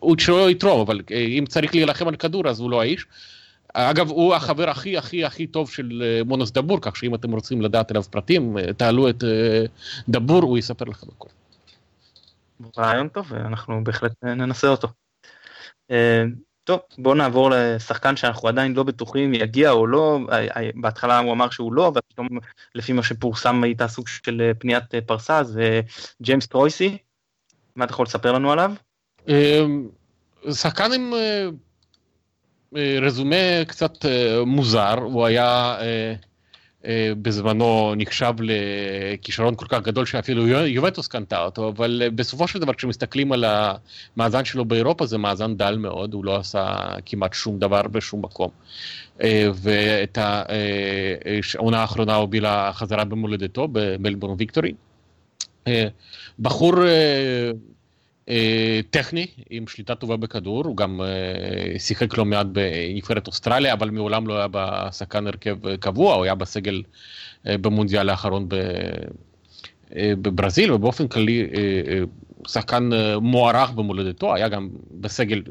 הוא 0.00 0.16
שלא 0.18 0.50
יתרום, 0.50 0.80
אבל 0.80 1.00
אם 1.10 1.44
צריך 1.48 1.74
להילחם 1.74 2.08
על 2.08 2.16
כדור, 2.16 2.48
אז 2.48 2.60
הוא 2.60 2.70
לא 2.70 2.80
האיש. 2.80 3.06
אגב, 3.74 4.10
הוא 4.10 4.34
החבר 4.34 4.70
הכי 4.70 4.96
הכי 4.96 5.24
הכי 5.24 5.46
טוב 5.46 5.70
של 5.70 6.02
מונוס 6.26 6.50
דבור, 6.50 6.78
כך 6.80 6.96
שאם 6.96 7.14
אתם 7.14 7.32
רוצים 7.32 7.62
לדעת 7.62 7.90
עליו 7.90 8.02
פרטים, 8.02 8.56
תעלו 8.76 9.08
את 9.08 9.24
דבור, 10.08 10.42
הוא 10.42 10.58
יספר 10.58 10.84
לכם 10.84 11.06
הכול. 11.16 11.30
רעיון 12.78 13.08
טוב, 13.08 13.26
ואנחנו 13.32 13.84
בהחלט 13.84 14.24
ננסה 14.24 14.68
אותו. 14.68 14.88
אה, 15.90 16.24
טוב, 16.64 16.80
בואו 16.98 17.14
נעבור 17.14 17.50
לשחקן 17.54 18.16
שאנחנו 18.16 18.48
עדיין 18.48 18.74
לא 18.74 18.82
בטוחים 18.82 19.34
יגיע 19.34 19.70
או 19.70 19.86
לא, 19.86 20.18
אה, 20.32 20.46
אה, 20.56 20.70
בהתחלה 20.74 21.18
הוא 21.18 21.32
אמר 21.32 21.50
שהוא 21.50 21.72
לא, 21.72 21.92
ופתאום 21.94 22.28
לפי 22.74 22.92
מה 22.92 23.02
שפורסם 23.02 23.62
הייתה 23.64 23.88
סוג 23.88 24.08
של 24.08 24.52
פניית 24.58 24.84
פרסה, 25.06 25.44
זה 25.44 25.80
ג'יימס 26.22 26.46
טרויסי, 26.46 26.98
מה 27.76 27.84
אתה 27.84 27.92
יכול 27.92 28.06
לספר 28.06 28.32
לנו 28.32 28.52
עליו? 28.52 28.72
שחקן 30.52 30.92
עם 30.92 31.12
רזומה 33.02 33.64
קצת 33.66 33.98
מוזר, 34.46 34.94
הוא 34.98 35.26
היה 35.26 35.76
אה, 36.84 37.12
בזמנו 37.22 37.94
נחשב 37.96 38.32
לכישרון 38.40 39.54
כל 39.54 39.66
כך 39.68 39.82
גדול 39.82 40.06
שאפילו 40.06 40.48
יובנטוס 40.48 41.08
קנתה 41.08 41.44
אותו, 41.44 41.68
אבל 41.68 42.02
אה, 42.04 42.10
בסופו 42.10 42.48
של 42.48 42.58
דבר 42.58 42.74
כשמסתכלים 42.74 43.32
על 43.32 43.44
המאזן 43.44 44.44
שלו 44.44 44.64
באירופה 44.64 45.06
זה 45.06 45.18
מאזן 45.18 45.56
דל 45.56 45.78
מאוד, 45.78 46.14
הוא 46.14 46.24
לא 46.24 46.36
עשה 46.36 46.88
כמעט 47.06 47.32
שום 47.32 47.58
דבר 47.58 47.82
בשום 47.82 48.22
מקום. 48.22 48.50
אה, 49.22 49.48
ואת 49.54 50.18
העונה 50.18 51.80
האחרונה 51.80 52.14
הובילה 52.14 52.72
חזרה 52.72 53.04
במולדתו 53.04 53.68
במלבורן 53.72 54.34
ויקטורי. 54.38 54.72
בחור 56.38 56.86
אה, 56.86 57.50
טכני, 58.90 59.26
עם 59.50 59.66
שליטה 59.66 59.94
טובה 59.94 60.16
בכדור, 60.16 60.64
הוא 60.64 60.76
גם 60.76 61.00
אה, 61.00 61.78
שיחק 61.78 62.18
לא 62.18 62.24
מעט 62.24 62.46
בנבחרת 62.46 63.26
אוסטרליה, 63.26 63.72
אבל 63.72 63.90
מעולם 63.90 64.26
לא 64.26 64.38
היה 64.38 64.46
בשחקן 64.50 65.26
הרכב 65.26 65.76
קבוע, 65.76 66.14
הוא 66.14 66.24
היה 66.24 66.34
בסגל 66.34 66.82
אה, 67.46 67.58
במונדיאל 67.58 68.08
האחרון 68.10 68.48
בברזיל, 69.94 70.72
ובאופן 70.72 71.08
כללי 71.08 71.46
שחקן 72.48 72.90
מוערך 73.20 73.70
במולדתו, 73.70 74.34
היה 74.34 74.48
גם 74.48 74.68
בסגל 74.90 75.42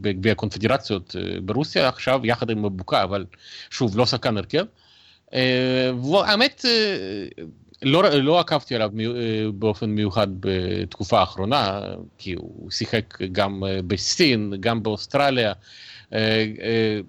בגביע 0.00 0.32
הקונפדרציות 0.32 1.16
ברוסיה 1.42 1.88
עכשיו, 1.88 2.20
יחד 2.24 2.50
עם 2.50 2.66
מבוקה, 2.66 3.02
אבל 3.02 3.24
שוב, 3.70 3.98
לא 3.98 4.06
שחקן 4.06 4.36
הרכב. 4.36 4.64
והאמת, 6.12 6.64
לא, 7.82 8.02
לא 8.08 8.40
עקבתי 8.40 8.74
עליו 8.74 8.90
אה, 9.00 9.50
באופן 9.54 9.90
מיוחד 9.90 10.28
בתקופה 10.40 11.20
האחרונה, 11.20 11.80
כי 12.18 12.32
הוא 12.32 12.70
שיחק 12.70 13.22
גם 13.32 13.64
אה, 13.64 13.82
בסין, 13.86 14.54
גם 14.60 14.82
באוסטרליה, 14.82 15.52
אה, 16.12 17.00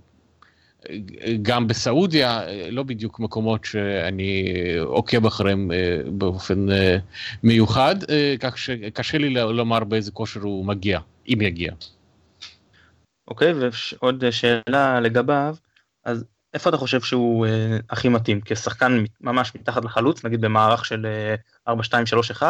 גם 1.41 1.67
בסעודיה, 1.67 2.41
לא 2.69 2.83
בדיוק 2.83 3.19
מקומות 3.19 3.65
שאני 3.65 4.53
עוקב 4.79 5.25
אחריהם 5.25 5.71
באופן 6.05 6.67
מיוחד, 7.43 7.95
כך 8.39 8.57
שקשה 8.57 9.17
לי 9.17 9.29
לומר 9.29 9.83
באיזה 9.83 10.11
כושר 10.11 10.39
הוא 10.39 10.65
מגיע, 10.65 10.99
אם 11.27 11.41
יגיע. 11.41 11.73
אוקיי, 13.27 13.51
okay, 13.51 13.55
ועוד 14.01 14.29
שאלה 14.29 14.99
לגביו, 14.99 15.55
אז 16.05 16.25
איפה 16.53 16.69
אתה 16.69 16.77
חושב 16.77 17.01
שהוא 17.01 17.45
אה, 17.45 17.77
הכי 17.89 18.09
מתאים? 18.09 18.41
כשחקן 18.45 19.03
ממש 19.21 19.51
מתחת 19.55 19.85
לחלוץ, 19.85 20.25
נגיד 20.25 20.41
במערך 20.41 20.85
של 20.85 21.07
אה, 21.67 21.73
4-2-3-1, 22.39 22.41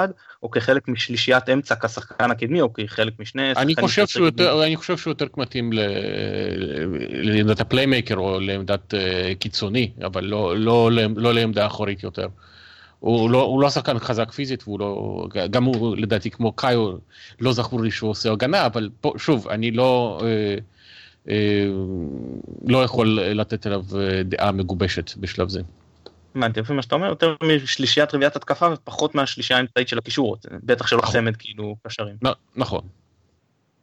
או 0.43 0.51
כחלק 0.51 0.87
משלישיית 0.87 1.49
אמצע 1.49 1.75
כשחקן 1.75 2.31
הקדמי, 2.31 2.61
או 2.61 2.73
כחלק 2.73 3.13
משני 3.19 3.51
אני 3.51 3.75
חושב 3.75 4.07
שהוא 4.07 4.25
יותר, 4.25 4.63
אני 4.63 4.75
חושב 4.75 4.97
שהוא 4.97 5.11
יותר 5.11 5.25
מתאים 5.37 5.69
לעמדת 7.09 7.59
ה 7.59 7.65
playmaker 7.65 8.15
או 8.15 8.39
לעמדת 8.39 8.93
אה, 8.93 9.31
קיצוני, 9.39 9.91
אבל 10.05 10.23
לא, 10.23 10.57
לא, 10.57 10.91
לא, 10.91 11.03
לא 11.15 11.33
לעמדה 11.33 11.65
אחורית 11.65 12.03
יותר. 12.03 12.27
הוא 12.99 13.29
לא, 13.29 13.41
הוא 13.41 13.61
לא 13.61 13.69
שחקן 13.69 13.99
חזק 13.99 14.31
פיזית, 14.31 14.63
והוא 14.67 14.79
לא, 14.79 15.27
גם 15.49 15.63
הוא 15.63 15.97
לדעתי 15.97 16.31
כמו 16.31 16.51
קאיו, 16.51 16.91
לא 17.39 17.53
זכור 17.53 17.81
לי 17.81 17.91
שהוא 17.91 18.09
עושה 18.09 18.31
הגנה, 18.31 18.65
אבל 18.65 18.89
פה, 19.01 19.13
שוב, 19.17 19.47
אני 19.47 19.71
לא... 19.71 20.21
אה, 20.23 20.55
לא 22.67 22.83
יכול 22.83 23.19
לתת 23.21 23.65
עליו 23.65 23.83
אה, 23.95 24.23
דעה 24.23 24.51
מגובשת 24.51 25.17
בשלב 25.17 25.49
זה. 25.49 25.61
הבנתי, 26.35 26.59
לפי 26.59 26.73
מה 26.73 26.81
שאתה 26.81 26.95
אומר, 26.95 27.07
יותר 27.07 27.35
משלישיית 27.43 28.13
רביעיית 28.13 28.35
התקפה 28.35 28.67
ופחות 28.73 29.15
מהשלישייה 29.15 29.59
האמצעית 29.59 29.87
של 29.87 29.97
הקישורות, 29.97 30.45
בטח 30.63 30.87
שלא 30.87 30.99
נכון. 30.99 31.13
צמד 31.13 31.35
כאילו 31.35 31.75
קשרים. 31.87 32.15
נכון. 32.55 32.81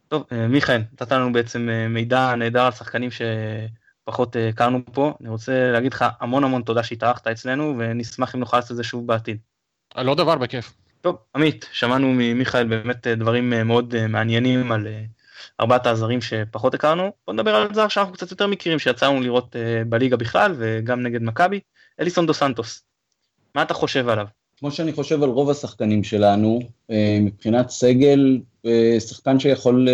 טוב, 0.07 0.23
אה, 0.31 0.47
מיכאל, 0.47 0.81
נתת 0.93 1.11
לנו 1.11 1.33
בעצם 1.33 1.69
מידע 1.89 2.35
נהדר 2.35 2.61
על 2.61 2.71
שחקנים 2.71 3.09
שפחות 3.11 4.35
הכרנו 4.49 4.81
פה, 4.93 5.13
אני 5.21 5.29
רוצה 5.29 5.71
להגיד 5.71 5.93
לך 5.93 6.05
המון 6.19 6.43
המון 6.43 6.61
תודה 6.61 6.83
שהתארחת 6.83 7.27
אצלנו, 7.27 7.75
ונשמח 7.79 8.35
אם 8.35 8.39
נוכל 8.39 8.57
לעשות 8.57 8.71
את 8.71 8.75
זה 8.75 8.83
שוב 8.83 9.07
בעתיד. 9.07 9.37
לא 9.97 10.15
דבר, 10.15 10.35
בכיף. 10.35 10.73
טוב, 11.01 11.17
עמית, 11.35 11.69
שמענו 11.71 12.13
ממיכאל 12.13 12.67
באמת 12.67 13.07
דברים 13.07 13.49
מאוד 13.49 14.07
מעניינים 14.07 14.71
על 14.71 14.87
ארבעת 15.59 15.87
הזרים 15.87 16.21
שפחות 16.21 16.73
הכרנו. 16.73 17.11
בוא 17.27 17.33
נדבר 17.33 17.55
על 17.55 17.73
זר 17.73 17.87
שאנחנו 17.87 18.13
קצת 18.13 18.31
יותר 18.31 18.47
מכירים, 18.47 18.79
שיצאנו 18.79 19.21
לראות 19.21 19.55
uh, 19.55 19.87
בליגה 19.89 20.17
בכלל 20.17 20.55
וגם 20.57 21.03
נגד 21.03 21.23
מכבי, 21.23 21.59
אליסון 21.99 22.25
דו 22.25 22.33
סנטוס. 22.33 22.83
מה 23.55 23.61
אתה 23.61 23.73
חושב 23.73 24.09
עליו? 24.09 24.25
כמו 24.57 24.71
שאני 24.71 24.93
חושב 24.93 25.23
על 25.23 25.29
רוב 25.29 25.49
השחקנים 25.49 26.03
שלנו, 26.03 26.59
uh, 26.61 26.93
מבחינת 27.21 27.69
סגל, 27.69 28.39
uh, 28.65 28.69
שחקן 28.99 29.39
שיכול 29.39 29.87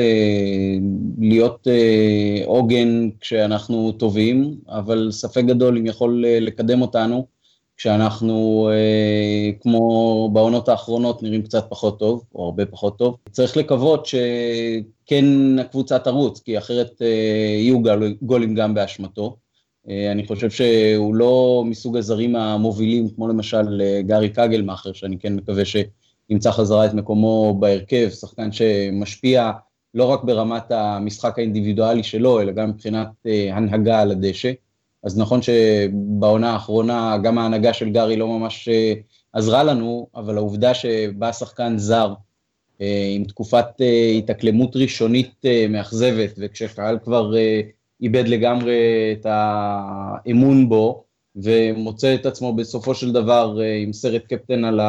להיות 1.17 1.67
עוגן 2.45 3.09
כשאנחנו 3.21 3.91
טובים, 3.91 4.55
אבל 4.69 5.07
ספק 5.11 5.43
גדול 5.43 5.77
אם 5.77 5.85
יכול 5.85 6.25
לקדם 6.27 6.81
אותנו. 6.81 7.34
כשאנחנו, 7.77 8.69
אה, 8.71 9.51
כמו 9.61 10.29
בעונות 10.33 10.69
האחרונות, 10.69 11.23
נראים 11.23 11.43
קצת 11.43 11.65
פחות 11.69 11.99
טוב, 11.99 12.23
או 12.35 12.45
הרבה 12.45 12.65
פחות 12.65 12.97
טוב. 12.97 13.17
צריך 13.31 13.57
לקוות 13.57 14.05
שכן 14.05 15.25
הקבוצה 15.59 15.99
תרוץ, 15.99 16.39
כי 16.39 16.57
אחרת 16.57 17.01
אה, 17.01 17.07
יהיו 17.59 17.79
גולים 18.21 18.55
גם 18.55 18.73
באשמתו. 18.73 19.37
אה, 19.89 20.11
אני 20.11 20.27
חושב 20.27 20.49
שהוא 20.49 21.15
לא 21.15 21.63
מסוג 21.65 21.97
הזרים 21.97 22.35
המובילים, 22.35 23.09
כמו 23.09 23.27
למשל 23.27 23.81
אה, 23.81 24.01
גארי 24.01 24.29
קגלמאכר, 24.29 24.93
שאני 24.93 25.19
כן 25.19 25.35
מקווה 25.35 25.63
שימצא 25.65 26.51
חזרה 26.51 26.85
את 26.85 26.93
מקומו 26.93 27.57
בהרכב, 27.59 28.09
שחקן 28.09 28.51
שמשפיע 28.51 29.51
לא 29.93 30.05
רק 30.05 30.23
ברמת 30.23 30.71
המשחק 30.71 31.39
האינדיבידואלי 31.39 32.03
שלו, 32.03 32.41
אלא 32.41 32.51
גם 32.51 32.69
מבחינת 32.69 33.07
אה, 33.25 33.55
הנהגה 33.55 34.01
על 34.01 34.11
הדשא. 34.11 34.51
אז 35.05 35.17
נכון 35.17 35.39
שבעונה 35.41 36.53
האחרונה 36.53 37.17
גם 37.23 37.37
ההנהגה 37.37 37.73
של 37.73 37.89
גארי 37.89 38.15
לא 38.15 38.27
ממש 38.27 38.67
אה, 38.67 38.93
עזרה 39.33 39.63
לנו, 39.63 40.07
אבל 40.15 40.37
העובדה 40.37 40.73
שבא 40.73 41.31
שחקן 41.31 41.77
זר 41.77 42.13
אה, 42.81 43.11
עם 43.15 43.23
תקופת 43.23 43.65
אה, 43.81 44.11
התאקלמות 44.17 44.75
ראשונית 44.75 45.45
מאכזבת, 45.69 46.33
וכשקהל 46.37 46.99
כבר 47.03 47.33
איבד 48.01 48.27
לגמרי 48.27 48.75
את 49.11 49.25
האמון 49.29 50.69
בו, 50.69 51.03
ומוצא 51.35 52.15
את 52.15 52.25
עצמו 52.25 52.53
בסופו 52.53 52.95
של 52.95 53.11
דבר 53.11 53.57
עם 53.83 53.93
סרט 53.93 54.25
קפטן 54.25 54.65
על 54.65 54.79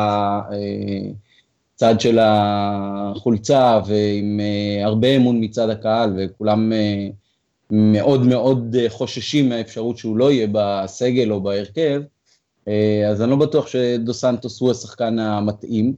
הצד 1.75 2.01
של 2.01 2.19
החולצה, 2.21 3.81
ועם 3.87 4.41
הרבה 4.85 5.17
אמון 5.17 5.45
מצד 5.45 5.71
הקהל, 5.71 6.13
וכולם 6.19 6.73
מאוד 7.71 8.27
מאוד 8.27 8.77
אה, 8.79 8.91
חוששים 8.91 9.49
מהאפשרות 9.49 9.99
שהוא 9.99 10.17
לא 10.17 10.33
יהיה 10.33 10.47
בסגל 10.53 11.33
או 11.33 11.41
בהרכב, 11.41 12.03
אה, 12.69 13.09
אז 13.11 13.23
אני 13.23 13.31
לא 13.31 13.37
בטוח 13.37 13.67
שדו 13.67 14.15
סנטוס 14.15 14.61
הוא 14.61 14.71
השחקן 14.71 15.19
המתאים. 15.19 15.95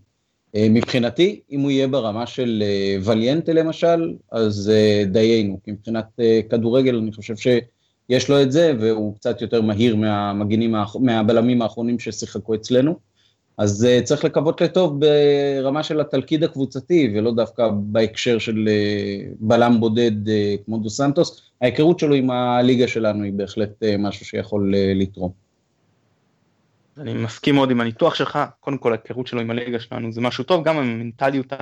אה, 0.57 0.67
מבחינתי, 0.71 1.41
אם 1.51 1.61
הוא 1.61 1.71
יהיה 1.71 1.89
ברמה 1.89 2.27
של 2.27 2.63
וליאנטה 3.05 3.53
למשל, 3.53 4.15
אז 4.33 4.73
דיינו, 5.07 5.59
כי 5.65 5.71
מבחינת 5.71 6.05
כדורגל 6.51 6.97
אני 6.97 7.13
חושב 7.13 7.35
שיש 7.37 8.29
לו 8.29 8.43
את 8.43 8.53
זה, 8.53 8.73
והוא 8.81 9.15
קצת 9.15 9.43
יותר 9.43 9.63
מהיר 9.63 9.97
מהמגינים, 9.97 10.75
מהבלמים 11.01 11.63
האחרונים 11.63 11.99
ששיחקו 11.99 12.55
אצלנו. 12.55 12.97
אז 13.59 13.89
צריך 14.05 14.25
לקוות 14.25 14.61
לטוב 14.61 15.01
ברמה 15.01 15.83
של 15.83 16.01
התלכיד 16.01 16.45
הקבוצתי, 16.45 17.13
ולא 17.15 17.35
דווקא 17.35 17.69
בהקשר 17.69 18.39
של 18.39 18.69
בלם 19.41 19.81
בודד 19.81 20.13
כמו 20.65 20.79
דו 20.79 20.91
סנטוס. 20.91 21.48
ההיכרות 21.63 21.99
שלו 21.99 22.15
עם 22.15 22.31
הליגה 22.31 22.89
שלנו 22.89 23.25
היא 23.25 23.33
בהחלט 23.33 23.83
uh, 23.83 23.87
משהו 23.99 24.27
שיכול 24.27 24.75
uh, 24.75 25.03
לתרום. 25.03 25.33
אני 26.99 27.15
מסכים 27.15 27.55
מאוד 27.55 27.71
עם 27.71 27.81
הניתוח 27.81 28.15
שלך, 28.15 28.39
קודם 28.61 28.79
כל 28.79 28.93
ההיכרות 28.93 29.27
שלו 29.27 29.41
עם 29.41 29.51
הליגה 29.51 29.81
שלנו 29.81 30.13
זה 30.13 30.21
משהו 30.21 30.45
טוב, 30.45 30.65
גם 30.65 30.77
המנטליות 30.77 31.53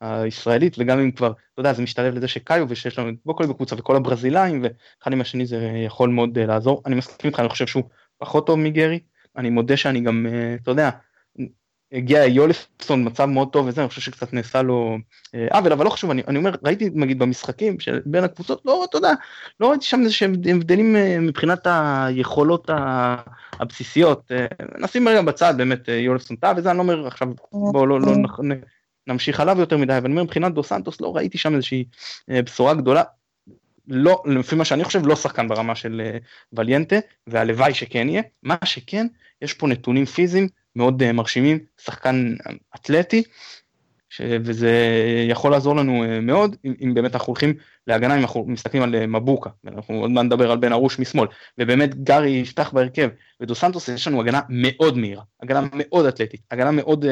הישראלית, 0.00 0.76
וגם 0.78 0.98
אם 0.98 1.10
כבר, 1.10 1.32
אתה 1.54 1.60
יודע, 1.60 1.72
זה 1.72 1.82
משתלב 1.82 2.14
לזה 2.14 2.28
שקאיו 2.28 2.66
ושיש 2.68 2.98
לנו 2.98 3.08
את 3.08 3.14
בוקולי 3.26 3.48
בקבוצה 3.48 3.76
וכל 3.78 3.96
הברזילאים, 3.96 4.62
ואחד 4.62 5.12
עם 5.12 5.20
השני 5.20 5.46
זה 5.46 5.70
יכול 5.86 6.10
מאוד 6.10 6.38
לעזור. 6.38 6.82
אני 6.86 6.94
מסכים 6.94 7.30
איתך, 7.30 7.40
אני 7.40 7.48
חושב 7.48 7.66
שהוא 7.66 7.82
פחות 8.18 8.46
טוב 8.46 8.58
מגרי, 8.58 9.00
אני 9.36 9.50
מודה 9.50 9.76
שאני 9.76 10.00
גם, 10.00 10.26
אתה 10.62 10.70
יודע, 10.70 10.90
הגיע 11.92 12.24
יולפסון 12.24 13.06
מצב 13.06 13.24
מאוד 13.24 13.48
טוב 13.52 13.66
וזה, 13.66 13.80
אני 13.80 13.88
חושב 13.88 14.00
שקצת 14.00 14.32
נעשה 14.32 14.62
לו 14.62 14.98
אה, 15.34 15.46
עוול, 15.50 15.72
אבל 15.72 15.84
לא 15.84 15.90
חשוב, 15.90 16.10
אני, 16.10 16.22
אני 16.28 16.38
אומר, 16.38 16.54
ראיתי 16.64 16.90
נגיד 16.94 17.18
במשחקים 17.18 17.80
של 17.80 18.00
בין 18.06 18.24
הקבוצות, 18.24 18.62
לא, 18.64 18.84
אתה 18.84 18.96
יודע, 18.96 19.12
לא 19.60 19.70
ראיתי 19.70 19.84
שם 19.84 20.00
איזה 20.00 20.12
שהם 20.12 20.32
הבדלים 20.50 20.96
אה, 20.96 21.20
מבחינת 21.20 21.66
היכולות 21.66 22.70
הבסיסיות, 23.60 24.32
אה, 24.32 24.46
נשים 24.78 25.08
רגע 25.08 25.22
בצד 25.22 25.54
באמת 25.56 25.88
יולפסון 25.88 26.36
טעה 26.36 26.52
וזה, 26.56 26.70
אני 26.70 26.78
לא 26.78 26.82
אומר 26.82 27.06
עכשיו, 27.06 27.28
בואו 27.52 27.86
לא, 27.86 28.00
לא 28.00 28.12
נמשיך 29.06 29.40
עליו 29.40 29.60
יותר 29.60 29.76
מדי, 29.76 29.98
אבל 29.98 30.10
אומר 30.10 30.22
מבחינת 30.22 30.54
דו 30.54 30.62
סנטוס 30.62 31.00
לא 31.00 31.16
ראיתי 31.16 31.38
שם 31.38 31.54
איזושהי 31.54 31.84
בשורה 32.28 32.74
גדולה, 32.74 33.02
לא, 33.88 34.22
לפי 34.26 34.56
מה 34.56 34.64
שאני 34.64 34.84
חושב, 34.84 35.06
לא 35.06 35.16
שחקן 35.16 35.48
ברמה 35.48 35.74
של 35.74 36.02
וליאנטה, 36.52 36.96
והלוואי 37.26 37.74
שכן 37.74 38.08
יהיה, 38.08 38.22
מה 38.42 38.56
שכן, 38.64 39.06
יש 39.42 39.54
פה 39.54 39.66
נתונים 39.66 40.04
פיזיים 40.04 40.48
מאוד 40.76 41.02
אה, 41.02 41.12
מרשימים, 41.12 41.58
שחקן 41.78 42.34
אתלטי, 42.74 43.22
ש... 44.10 44.20
וזה 44.44 44.72
יכול 45.28 45.50
לעזור 45.50 45.76
לנו 45.76 46.04
אה, 46.04 46.20
מאוד, 46.20 46.56
אם, 46.64 46.74
אם 46.84 46.94
באמת 46.94 47.14
אנחנו 47.14 47.30
הולכים 47.30 47.54
להגנה, 47.86 48.14
אם 48.14 48.20
אנחנו 48.20 48.44
מסתכלים 48.46 48.82
על 48.82 48.94
אה, 48.94 49.06
מבוקה, 49.06 49.50
ואנחנו 49.64 50.00
עוד 50.00 50.10
מעט 50.10 50.24
נדבר 50.24 50.50
על 50.50 50.58
בן 50.58 50.72
ארוש 50.72 50.98
משמאל, 50.98 51.28
ובאמת 51.58 52.04
גארי 52.04 52.30
יפתח 52.30 52.70
בהרכב, 52.72 53.08
ודו 53.40 53.54
סנטוס 53.54 53.88
יש 53.88 54.08
לנו 54.08 54.20
הגנה 54.20 54.40
מאוד 54.48 54.98
מהירה, 54.98 55.22
הגנה 55.42 55.60
מאוד 55.72 56.06
אתלטית, 56.06 56.40
הגנה 56.50 56.70
מאוד 56.70 57.04
uh, 57.04 57.08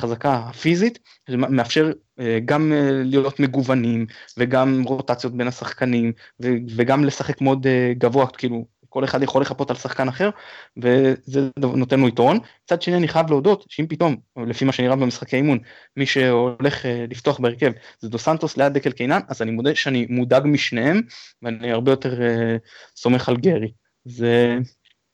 חזקה 0.00 0.50
פיזית, 0.52 0.98
שמאפשר 1.30 1.92
uh, 1.92 2.22
גם 2.44 2.72
uh, 2.72 3.04
להיות 3.04 3.40
מגוונים, 3.40 4.06
וגם 4.38 4.82
רוטציות 4.86 5.36
בין 5.36 5.48
השחקנים, 5.48 6.12
ו- 6.42 6.56
וגם 6.76 7.04
לשחק 7.04 7.40
מאוד 7.40 7.66
uh, 7.66 7.98
גבוה, 7.98 8.26
כאילו 8.26 8.66
כל 8.96 9.04
אחד 9.04 9.22
יכול 9.22 9.42
לחפות 9.42 9.70
על 9.70 9.76
שחקן 9.76 10.08
אחר, 10.08 10.30
וזה 10.76 11.48
נותן 11.58 12.00
לו 12.00 12.08
יתרון. 12.08 12.38
מצד 12.64 12.82
שני 12.82 12.96
אני 12.96 13.08
חייב 13.08 13.30
להודות 13.30 13.64
שאם 13.68 13.86
פתאום, 13.88 14.16
לפי 14.46 14.64
מה 14.64 14.72
שנראה 14.72 14.96
במשחקי 14.96 15.36
אימון, 15.36 15.58
מי 15.96 16.06
שהולך 16.06 16.86
אה, 16.86 17.04
לפתוח 17.10 17.40
בהרכב 17.40 17.72
זה 18.00 18.08
דו 18.08 18.18
סנטוס 18.18 18.56
ליד 18.56 18.72
דקל 18.72 18.90
קינן, 18.90 19.20
אז 19.28 19.42
אני 19.42 19.50
מודה 19.50 19.74
שאני 19.74 20.06
מודאג 20.10 20.42
משניהם, 20.46 21.00
ואני 21.42 21.72
הרבה 21.72 21.92
יותר 21.92 22.12
uh, 22.12 22.96
סומך 22.96 23.28
על 23.28 23.36
גרי. 23.36 23.72
זה, 24.04 24.58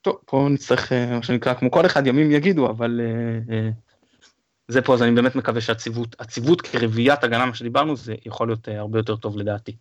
טוב, 0.01 0.17
פה 0.27 0.49
נצטרך, 0.51 0.93
uh, 0.93 0.95
מה 1.15 1.23
שנקרא, 1.23 1.55
כמו 1.55 1.71
כל 1.71 1.87
אחד 1.87 2.07
ימים 2.07 2.31
יגידו, 2.31 2.71
אבל 2.71 3.01
uh, 3.01 3.51
uh, 3.51 3.55
זה 4.69 4.83
פה, 4.83 4.95
אז 4.95 5.03
אני 5.03 5.11
באמת 5.11 5.35
מקווה 5.35 5.61
שהציוות, 5.61 6.17
הציוות 6.21 6.61
כרביעיית 6.61 7.25
הגנה, 7.25 7.47
מה 7.47 7.55
שדיברנו, 7.55 7.97
זה 7.97 8.15
יכול 8.27 8.49
להיות 8.49 8.69
uh, 8.69 8.71
הרבה 8.71 8.99
יותר 8.99 9.17
טוב 9.17 9.37
לדעתי. 9.39 9.77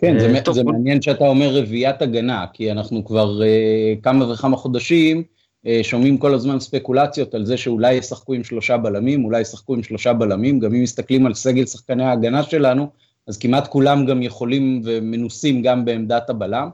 כן, 0.00 0.18
זה, 0.18 0.34
אה, 0.34 0.40
טוב, 0.40 0.54
זה 0.54 0.64
מעניין 0.64 1.02
שאתה 1.02 1.24
אומר 1.24 1.48
רביעיית 1.54 2.02
הגנה, 2.02 2.44
כי 2.52 2.72
אנחנו 2.72 3.04
כבר 3.04 3.40
uh, 3.40 4.02
כמה 4.02 4.32
וכמה 4.32 4.56
חודשים 4.56 5.22
uh, 5.66 5.68
שומעים 5.82 6.18
כל 6.18 6.34
הזמן 6.34 6.60
ספקולציות 6.60 7.34
על 7.34 7.44
זה 7.44 7.56
שאולי 7.56 7.94
ישחקו 7.94 8.34
עם 8.34 8.44
שלושה 8.44 8.76
בלמים, 8.76 9.24
אולי 9.24 9.40
ישחקו 9.40 9.74
עם 9.74 9.82
שלושה 9.82 10.12
בלמים, 10.12 10.60
גם 10.60 10.74
אם 10.74 10.82
מסתכלים 10.82 11.26
על 11.26 11.34
סגל 11.34 11.66
שחקני 11.66 12.04
ההגנה 12.04 12.42
שלנו, 12.42 12.86
אז 13.28 13.38
כמעט 13.38 13.66
כולם 13.66 14.06
גם 14.06 14.22
יכולים 14.22 14.80
ומנוסים 14.84 15.62
גם 15.62 15.84
בעמדת 15.84 16.30
הבלם. 16.30 16.68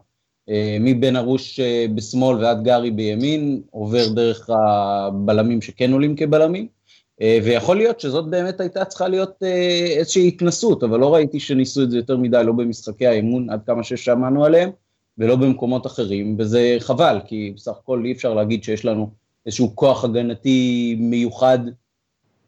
Uh, 0.50 0.52
מבן 0.80 1.16
ארוש 1.16 1.60
uh, 1.60 1.62
בשמאל 1.94 2.44
ועד 2.44 2.64
גארי 2.64 2.90
בימין, 2.90 3.60
עובר 3.70 4.08
דרך 4.08 4.50
הבלמים 4.50 5.62
שכן 5.62 5.92
עולים 5.92 6.16
כבלמים. 6.16 6.75
אה, 7.22 7.38
ויכול 7.44 7.76
להיות 7.76 8.00
שזאת 8.00 8.30
באמת 8.30 8.60
הייתה 8.60 8.84
צריכה 8.84 9.08
להיות 9.08 9.42
אה, 9.42 9.86
איזושהי 9.98 10.28
התנסות, 10.28 10.82
אבל 10.82 11.00
לא 11.00 11.14
ראיתי 11.14 11.40
שניסו 11.40 11.82
את 11.82 11.90
זה 11.90 11.96
יותר 11.96 12.16
מדי, 12.16 12.42
לא 12.44 12.52
במשחקי 12.52 13.06
האימון 13.06 13.50
עד 13.50 13.60
כמה 13.66 13.84
ששמענו 13.84 14.44
עליהם, 14.44 14.70
ולא 15.18 15.36
במקומות 15.36 15.86
אחרים, 15.86 16.36
וזה 16.38 16.76
חבל, 16.78 17.20
כי 17.26 17.52
בסך 17.56 17.72
הכל 17.82 18.02
אי 18.04 18.12
אפשר 18.12 18.34
להגיד 18.34 18.64
שיש 18.64 18.84
לנו 18.84 19.10
איזשהו 19.46 19.76
כוח 19.76 20.04
הגנתי 20.04 20.96
מיוחד 21.00 21.58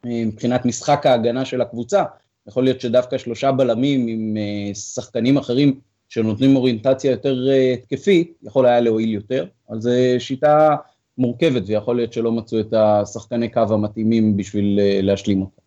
אה, 0.07 0.23
מבחינת 0.27 0.65
משחק 0.65 1.07
ההגנה 1.07 1.45
של 1.45 1.61
הקבוצה. 1.61 2.05
יכול 2.49 2.65
להיות 2.65 2.81
שדווקא 2.81 3.19
שלושה 3.19 3.53
בלמים 3.53 4.07
עם 4.07 4.37
שחקנים 4.75 5.37
אחרים 5.37 5.81
שנותנים 6.09 6.57
אוריינטציה 6.57 7.11
יותר 7.11 7.37
התקפית, 7.75 8.33
יכול 8.43 8.67
היה 8.67 8.81
להועיל 8.81 9.15
יותר, 9.15 9.47
אז 9.69 9.83
זו 9.83 9.91
שיטה 10.19 10.77
מורכבת, 11.19 11.63
ויכול 11.67 11.97
להיות 11.97 12.13
שלא 12.13 12.33
מצאו 12.33 12.61
את 12.61 12.73
השחקני 12.73 13.49
קו 13.53 13.61
המתאימים 13.71 14.37
בשביל 14.37 14.81
אה, 14.81 15.01
להשלים 15.03 15.41
אותה. 15.41 15.63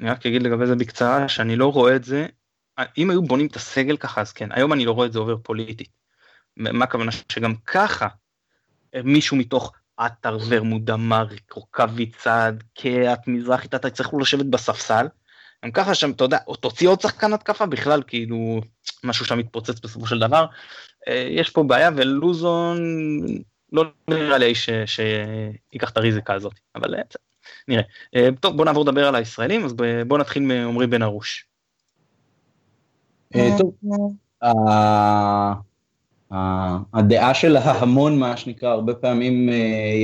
אני 0.00 0.10
רק 0.10 0.26
אגיד 0.26 0.42
לגבי 0.42 0.66
זה 0.66 0.76
בקצרה, 0.76 1.28
שאני 1.28 1.56
לא 1.56 1.72
רואה 1.72 1.96
את 1.96 2.04
זה, 2.04 2.26
אם 2.98 3.10
היו 3.10 3.22
בונים 3.22 3.46
את 3.46 3.56
הסגל 3.56 3.96
ככה, 3.96 4.20
אז 4.20 4.32
כן, 4.32 4.48
היום 4.52 4.72
אני 4.72 4.84
לא 4.84 4.92
רואה 4.92 5.06
את 5.06 5.12
זה 5.12 5.18
עובר 5.18 5.36
פוליטית. 5.36 5.88
מה 6.56 6.84
הכוונה? 6.84 7.12
שגם 7.32 7.54
ככה 7.66 8.08
אה, 8.94 9.00
מישהו 9.04 9.36
מתוך 9.36 9.72
עטר, 9.96 10.38
ורמוד, 10.48 10.90
אמריק, 10.90 11.52
רוקאבי 11.52 12.10
צד, 12.10 12.52
קהת, 12.74 13.28
מזרחי, 13.28 13.66
אתה 13.66 13.88
יצטרכו 13.88 14.18
לשבת 14.18 14.46
בספסל. 14.46 15.06
גם 15.64 15.72
ככה 15.72 15.94
שם, 15.94 16.10
אתה 16.10 16.24
יודע, 16.24 16.38
או 16.46 16.56
תוציא 16.56 16.88
עוד 16.88 17.00
שחקן 17.00 17.32
התקפה 17.32 17.66
בכלל, 17.66 18.02
כאילו, 18.06 18.60
משהו 19.04 19.24
שם 19.24 19.38
מתפוצץ 19.38 19.80
בסופו 19.80 20.06
של 20.06 20.18
דבר. 20.18 20.46
אה, 21.08 21.28
יש 21.30 21.50
פה 21.50 21.62
בעיה, 21.62 21.90
ולוזון 21.96 22.78
לא 23.74 23.84
נראה 24.08 24.38
לי 24.38 24.52
שייקח 24.86 25.90
את 25.90 25.96
הריזיקה 25.96 26.34
הזאת, 26.34 26.52
אבל 26.74 26.94
אה, 26.94 27.00
נראה. 27.68 27.82
אה, 28.16 28.28
טוב, 28.40 28.56
בוא 28.56 28.64
נעבור 28.64 28.82
לדבר 28.82 29.08
על 29.08 29.14
הישראלים, 29.14 29.64
אז 29.64 29.74
בוא 30.06 30.18
נתחיל 30.18 30.42
מעמרי 30.42 30.86
בן 30.86 31.02
ארוש. 31.02 31.46
אה, 33.34 33.50
טוב, 33.58 33.74
הדעה 36.92 37.34
של 37.34 37.56
ההמון, 37.56 38.18
מה 38.18 38.36
שנקרא, 38.36 38.68
הרבה 38.68 38.94
פעמים 38.94 39.48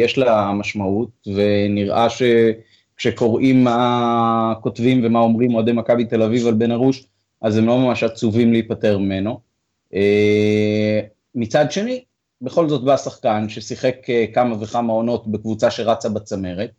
יש 0.01 0.19
לה 0.19 0.53
משמעות, 0.53 1.27
ונראה 1.27 2.07
שכשקוראים 2.11 3.65
מה 3.65 4.55
כותבים 4.61 5.05
ומה 5.05 5.19
אומרים 5.19 5.55
אוהדי 5.55 5.73
מכבי 5.73 6.05
תל 6.05 6.23
אביב 6.23 6.47
על 6.47 6.55
בן 6.55 6.73
ארוש, 6.73 7.05
אז 7.43 7.57
הם 7.57 7.67
לא 7.67 7.79
ממש 7.79 8.03
עצובים 8.03 8.53
להיפטר 8.53 8.99
ממנו. 8.99 9.41
מצד 11.35 11.73
שני, 11.73 12.05
בכל 12.43 12.69
זאת 12.69 12.85
בא 12.85 12.97
שחקן 12.97 13.49
ששיחק 13.49 13.97
אה, 14.11 14.25
כמה 14.35 14.57
וכמה 14.61 14.93
עונות 14.93 15.29
בקבוצה 15.29 15.71
שרצה 15.71 16.09
בצמרת, 16.09 16.71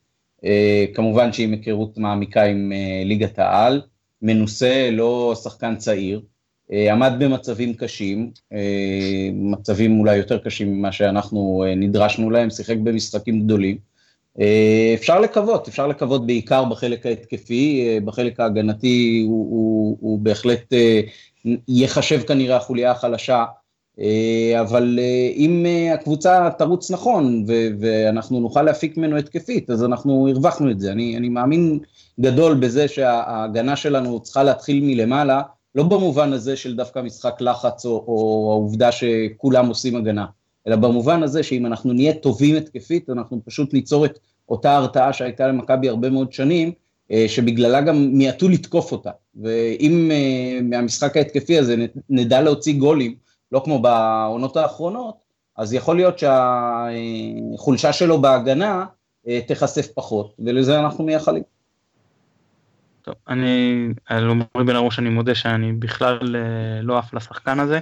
אה, 0.45 0.85
כמובן 0.93 1.33
שעם 1.33 1.51
היכרות 1.51 1.97
מעמיקה 1.97 2.43
עם 2.43 2.71
אה, 2.71 3.03
ליגת 3.05 3.39
העל, 3.39 3.81
מנוסה, 4.21 4.89
לא 4.91 5.33
שחקן 5.43 5.75
צעיר, 5.75 6.21
עמד 6.91 7.13
במצבים 7.19 7.73
קשים, 7.73 8.31
מצבים 9.33 9.99
אולי 9.99 10.15
יותר 10.15 10.37
קשים 10.37 10.73
ממה 10.73 10.91
שאנחנו 10.91 11.63
נדרשנו 11.77 12.29
להם, 12.29 12.49
שיחק 12.49 12.77
במשחקים 12.77 13.43
גדולים. 13.43 13.77
אפשר 14.95 15.19
לקוות, 15.19 15.67
אפשר 15.67 15.87
לקוות 15.87 16.27
בעיקר 16.27 16.65
בחלק 16.65 17.05
ההתקפי, 17.05 17.99
בחלק 18.05 18.39
ההגנתי 18.39 19.23
הוא, 19.27 19.51
הוא, 19.51 19.97
הוא 20.01 20.19
בהחלט 20.19 20.73
ייחשב 21.67 22.21
כנראה 22.21 22.57
החוליה 22.57 22.91
החלשה 22.91 23.45
אבל 24.59 24.99
אה, 25.01 25.31
אם 25.35 25.65
אה, 25.65 25.93
הקבוצה 25.93 26.49
תרוץ 26.57 26.91
נכון 26.91 27.45
ואנחנו 27.79 28.39
נוכל 28.39 28.61
להפיק 28.61 28.97
ממנו 28.97 29.17
התקפית, 29.17 29.69
אז 29.69 29.83
אנחנו 29.83 30.27
הרווחנו 30.27 30.71
את 30.71 30.79
זה. 30.79 30.91
אני, 30.91 31.17
אני 31.17 31.29
מאמין 31.29 31.79
גדול 32.19 32.53
בזה 32.53 32.87
שההגנה 32.87 33.75
שלנו 33.75 34.19
צריכה 34.19 34.43
להתחיל 34.43 34.83
מלמעלה, 34.83 35.41
לא 35.75 35.83
במובן 35.83 36.33
הזה 36.33 36.55
של 36.55 36.75
דווקא 36.75 36.99
משחק 36.99 37.41
לחץ 37.41 37.85
או, 37.85 37.91
או 38.07 38.49
העובדה 38.51 38.91
שכולם 38.91 39.67
עושים 39.67 39.95
הגנה, 39.95 40.25
אלא 40.67 40.75
במובן 40.75 41.23
הזה 41.23 41.43
שאם 41.43 41.65
אנחנו 41.65 41.93
נהיה 41.93 42.13
טובים 42.13 42.55
התקפית, 42.55 43.09
אנחנו 43.09 43.41
פשוט 43.45 43.73
ניצור 43.73 44.05
את 44.05 44.19
אותה 44.49 44.75
הרתעה 44.75 45.13
שהייתה 45.13 45.47
למכבי 45.47 45.89
הרבה 45.89 46.09
מאוד 46.09 46.33
שנים, 46.33 46.71
שבגללה 47.27 47.81
גם 47.81 48.07
מיעטו 48.13 48.49
לתקוף 48.49 48.91
אותה. 48.91 49.09
ואם 49.41 50.11
מהמשחק 50.61 51.17
ההתקפי 51.17 51.57
הזה 51.59 51.85
נדע 52.09 52.41
להוציא 52.41 52.79
גולים, 52.79 53.15
לא 53.51 53.61
כמו 53.65 53.81
בעונות 53.81 54.57
האחרונות, 54.57 55.15
אז 55.57 55.73
יכול 55.73 55.95
להיות 55.95 56.19
שהחולשה 56.19 57.93
שלו 57.93 58.21
בהגנה 58.21 58.85
אה, 59.27 59.39
תיחשף 59.47 59.87
פחות, 59.93 60.35
ולזה 60.39 60.79
אנחנו 60.79 61.03
מייחלים. 61.03 61.43
טוב, 63.01 63.15
אני, 63.29 63.87
על 64.05 64.29
עמרי 64.29 64.65
בן 64.65 64.75
ארוש 64.75 64.99
אני 64.99 65.09
מודה 65.09 65.35
שאני 65.35 65.73
בכלל 65.73 66.35
אה, 66.35 66.81
לא 66.81 66.97
עף 66.97 67.13
לשחקן 67.13 67.59
הזה. 67.59 67.79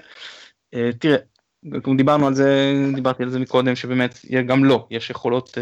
אה, 0.73 0.89
תראה, 0.99 1.17
דיברנו 1.97 2.27
על 2.27 2.33
זה, 2.33 2.73
דיברתי 2.95 3.23
על 3.23 3.29
זה 3.29 3.39
מקודם, 3.39 3.75
שבאמת 3.75 4.19
גם 4.47 4.65
לו 4.65 4.87
יש 4.91 5.09
יכולות, 5.09 5.57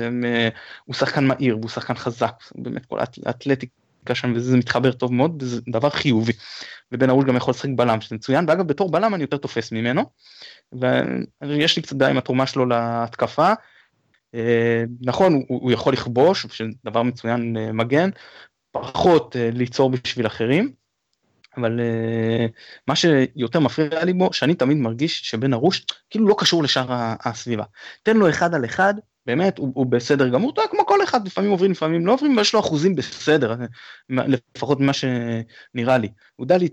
הוא 0.86 0.96
שחקן 0.96 1.28
מהיר, 1.28 1.54
הוא 1.54 1.70
שחקן 1.70 1.96
חזק, 1.96 2.43
באמת 2.56 2.86
כל 2.86 3.00
האתלטיקה 3.26 3.87
שם 4.15 4.34
וזה 4.36 4.58
מתחבר 4.58 4.91
טוב 4.91 5.13
מאוד, 5.13 5.43
זה 5.46 5.62
דבר 5.70 5.89
חיובי. 5.89 6.34
ובן 6.91 7.10
ארוש 7.10 7.26
גם 7.26 7.36
יכול 7.36 7.52
לשחק 7.52 7.70
בלם, 7.76 8.02
שזה 8.02 8.15
מצוין, 8.15 8.46
ואגב 8.48 8.67
בתור 8.67 8.91
בלם 8.91 9.15
אני 9.15 9.24
יותר 9.24 9.38
תופס 9.38 9.72
ממנו, 9.72 10.04
ויש 11.41 11.76
לי 11.76 11.82
קצת 11.82 11.96
בעיה 11.96 12.12
עם 12.12 12.17
התרומה 12.17 12.48
שלו 12.48 12.65
להתקפה. 12.65 13.54
אה, 14.36 14.84
נכון, 15.02 15.34
הוא, 15.34 15.62
הוא 15.62 15.72
יכול 15.72 15.93
לכבוש, 15.93 16.46
שזה 16.52 16.70
דבר 16.86 17.04
מצוין 17.04 17.58
אה, 17.58 17.72
מגן, 17.72 18.10
פחות 18.72 19.36
ליצור 19.54 19.89
בשביל 19.89 20.28
אחרים. 20.28 20.72
אבל 21.58 21.80
מה 22.88 22.96
שיותר 22.96 23.60
מפריע 23.60 24.06
לי 24.06 24.13
בו 24.13 24.34
שאני 24.34 24.56
תמיד 24.56 24.78
מרגיש 24.78 25.22
שבן 25.30 25.54
ארוש 25.54 25.86
כאילו 26.10 26.28
לא 26.28 26.36
קשור 26.38 26.63
לשאר 26.63 26.86
הסביבה. 27.20 27.63
תן 28.04 28.17
לו 28.17 28.30
אחד 28.30 28.56
על 28.56 28.65
אחד 28.65 28.93
באמת 29.28 29.58
הוא, 29.58 29.72
הוא 29.76 29.86
בסדר 29.86 30.30
גמור, 30.30 30.52
אתה 30.54 30.62
כמו 30.72 30.86
כל 30.86 31.04
אחד 31.04 31.28
לפעמים 31.28 31.52
עוברים 31.52 31.72
לפעמים 31.72 32.06
לא 32.06 32.13
עוברים 32.13 32.38
ויש 32.38 32.54
לו 32.54 32.60
אחוזים 32.60 32.96
בסדר 32.96 33.56
לפחות 34.10 34.80
ממה 34.80 34.92
שנראה 34.94 35.98
לי. 35.98 36.10
הוא 36.36 36.44
יודע 36.44 36.58
להת, 36.58 36.72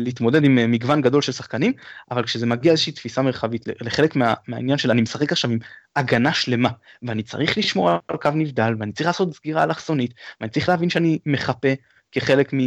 להתמודד 0.00 0.44
עם 0.44 0.72
מגוון 0.72 1.00
גדול 1.00 1.22
של 1.22 1.32
שחקנים 1.32 1.72
אבל 2.10 2.22
כשזה 2.22 2.46
מגיע 2.46 2.72
איזושהי 2.72 2.92
תפיסה 2.92 3.22
מרחבית 3.22 3.64
לחלק 3.80 4.16
מה, 4.16 4.34
מהעניין 4.48 4.78
של 4.78 4.90
אני 4.90 5.02
משחק 5.02 5.32
עכשיו 5.32 5.50
עם 5.50 5.58
הגנה 5.96 6.32
שלמה 6.32 6.70
ואני 7.02 7.22
צריך 7.22 7.58
לשמור 7.58 7.90
על 7.90 8.16
קו 8.22 8.30
נבדל 8.34 8.74
ואני 8.78 8.92
צריך 8.92 9.06
לעשות 9.06 9.34
סגירה 9.34 9.64
אלכסונית 9.64 10.14
ואני 10.40 10.50
צריך 10.50 10.68
להבין 10.68 10.90
שאני 10.90 11.18
מחפה 11.26 11.68
כחלק 12.12 12.54
אה, 12.54 12.58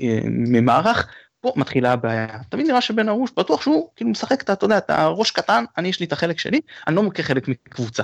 אה, 0.00 0.18
ממערך, 0.24 1.08
פה 1.46 1.52
מתחילה 1.56 1.92
הבעיה. 1.92 2.26
תמיד 2.48 2.66
נראה 2.66 2.80
שבן 2.80 3.08
ארוש 3.08 3.30
בטוח 3.36 3.62
שהוא 3.62 3.90
כאילו 3.96 4.10
משחק 4.10 4.42
את, 4.42 4.50
אתה 4.50 4.64
יודע, 4.64 4.78
את 4.78 4.90
הראש 4.90 5.30
קטן, 5.30 5.64
אני 5.78 5.88
יש 5.88 6.00
לי 6.00 6.06
את 6.06 6.12
החלק 6.12 6.38
שלי, 6.38 6.60
אני 6.86 6.96
לא 6.96 7.02
מכיר 7.02 7.24
חלק 7.24 7.48
מקבוצה. 7.48 8.02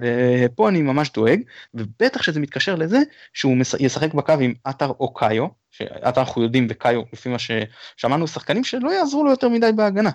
ופה 0.00 0.68
אני 0.68 0.82
ממש 0.82 1.12
דואג, 1.12 1.40
ובטח 1.74 2.22
שזה 2.22 2.40
מתקשר 2.40 2.74
לזה 2.74 2.98
שהוא 3.32 3.56
ישחק 3.78 4.14
בקו 4.14 4.32
עם 4.40 4.54
עטר 4.64 4.92
או 5.00 5.14
קאיו, 5.14 5.46
שעטר 5.70 6.20
אנחנו 6.20 6.42
יודעים 6.42 6.66
וקאיו 6.70 7.02
לפי 7.12 7.28
מה 7.28 7.36
ששמענו 7.38 8.28
שחקנים 8.28 8.64
שלא 8.64 8.90
יעזרו 8.90 9.24
לו 9.24 9.30
יותר 9.30 9.48
מדי 9.48 9.72
בהגנה. 9.76 10.10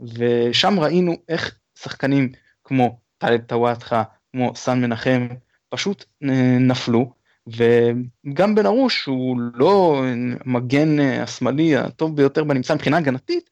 ושם 0.00 0.80
ראינו 0.80 1.16
איך 1.28 1.54
שחקנים 1.78 2.32
כמו 2.64 2.98
טלב 3.18 3.40
טוואטחה, 3.40 4.02
כמו 4.32 4.56
סן 4.56 4.80
מנחם, 4.80 5.28
פשוט 5.68 6.04
אה, 6.24 6.58
נפלו, 6.60 7.12
וגם 7.46 8.54
בן 8.54 8.66
ארוש 8.66 9.04
הוא 9.04 9.36
לא 9.54 10.02
מגן 10.44 11.00
אה, 11.00 11.22
השמאלי 11.22 11.76
הטוב 11.76 12.16
ביותר 12.16 12.44
בנמצא 12.44 12.74
מבחינה 12.74 12.96
הגנתית, 12.98 13.50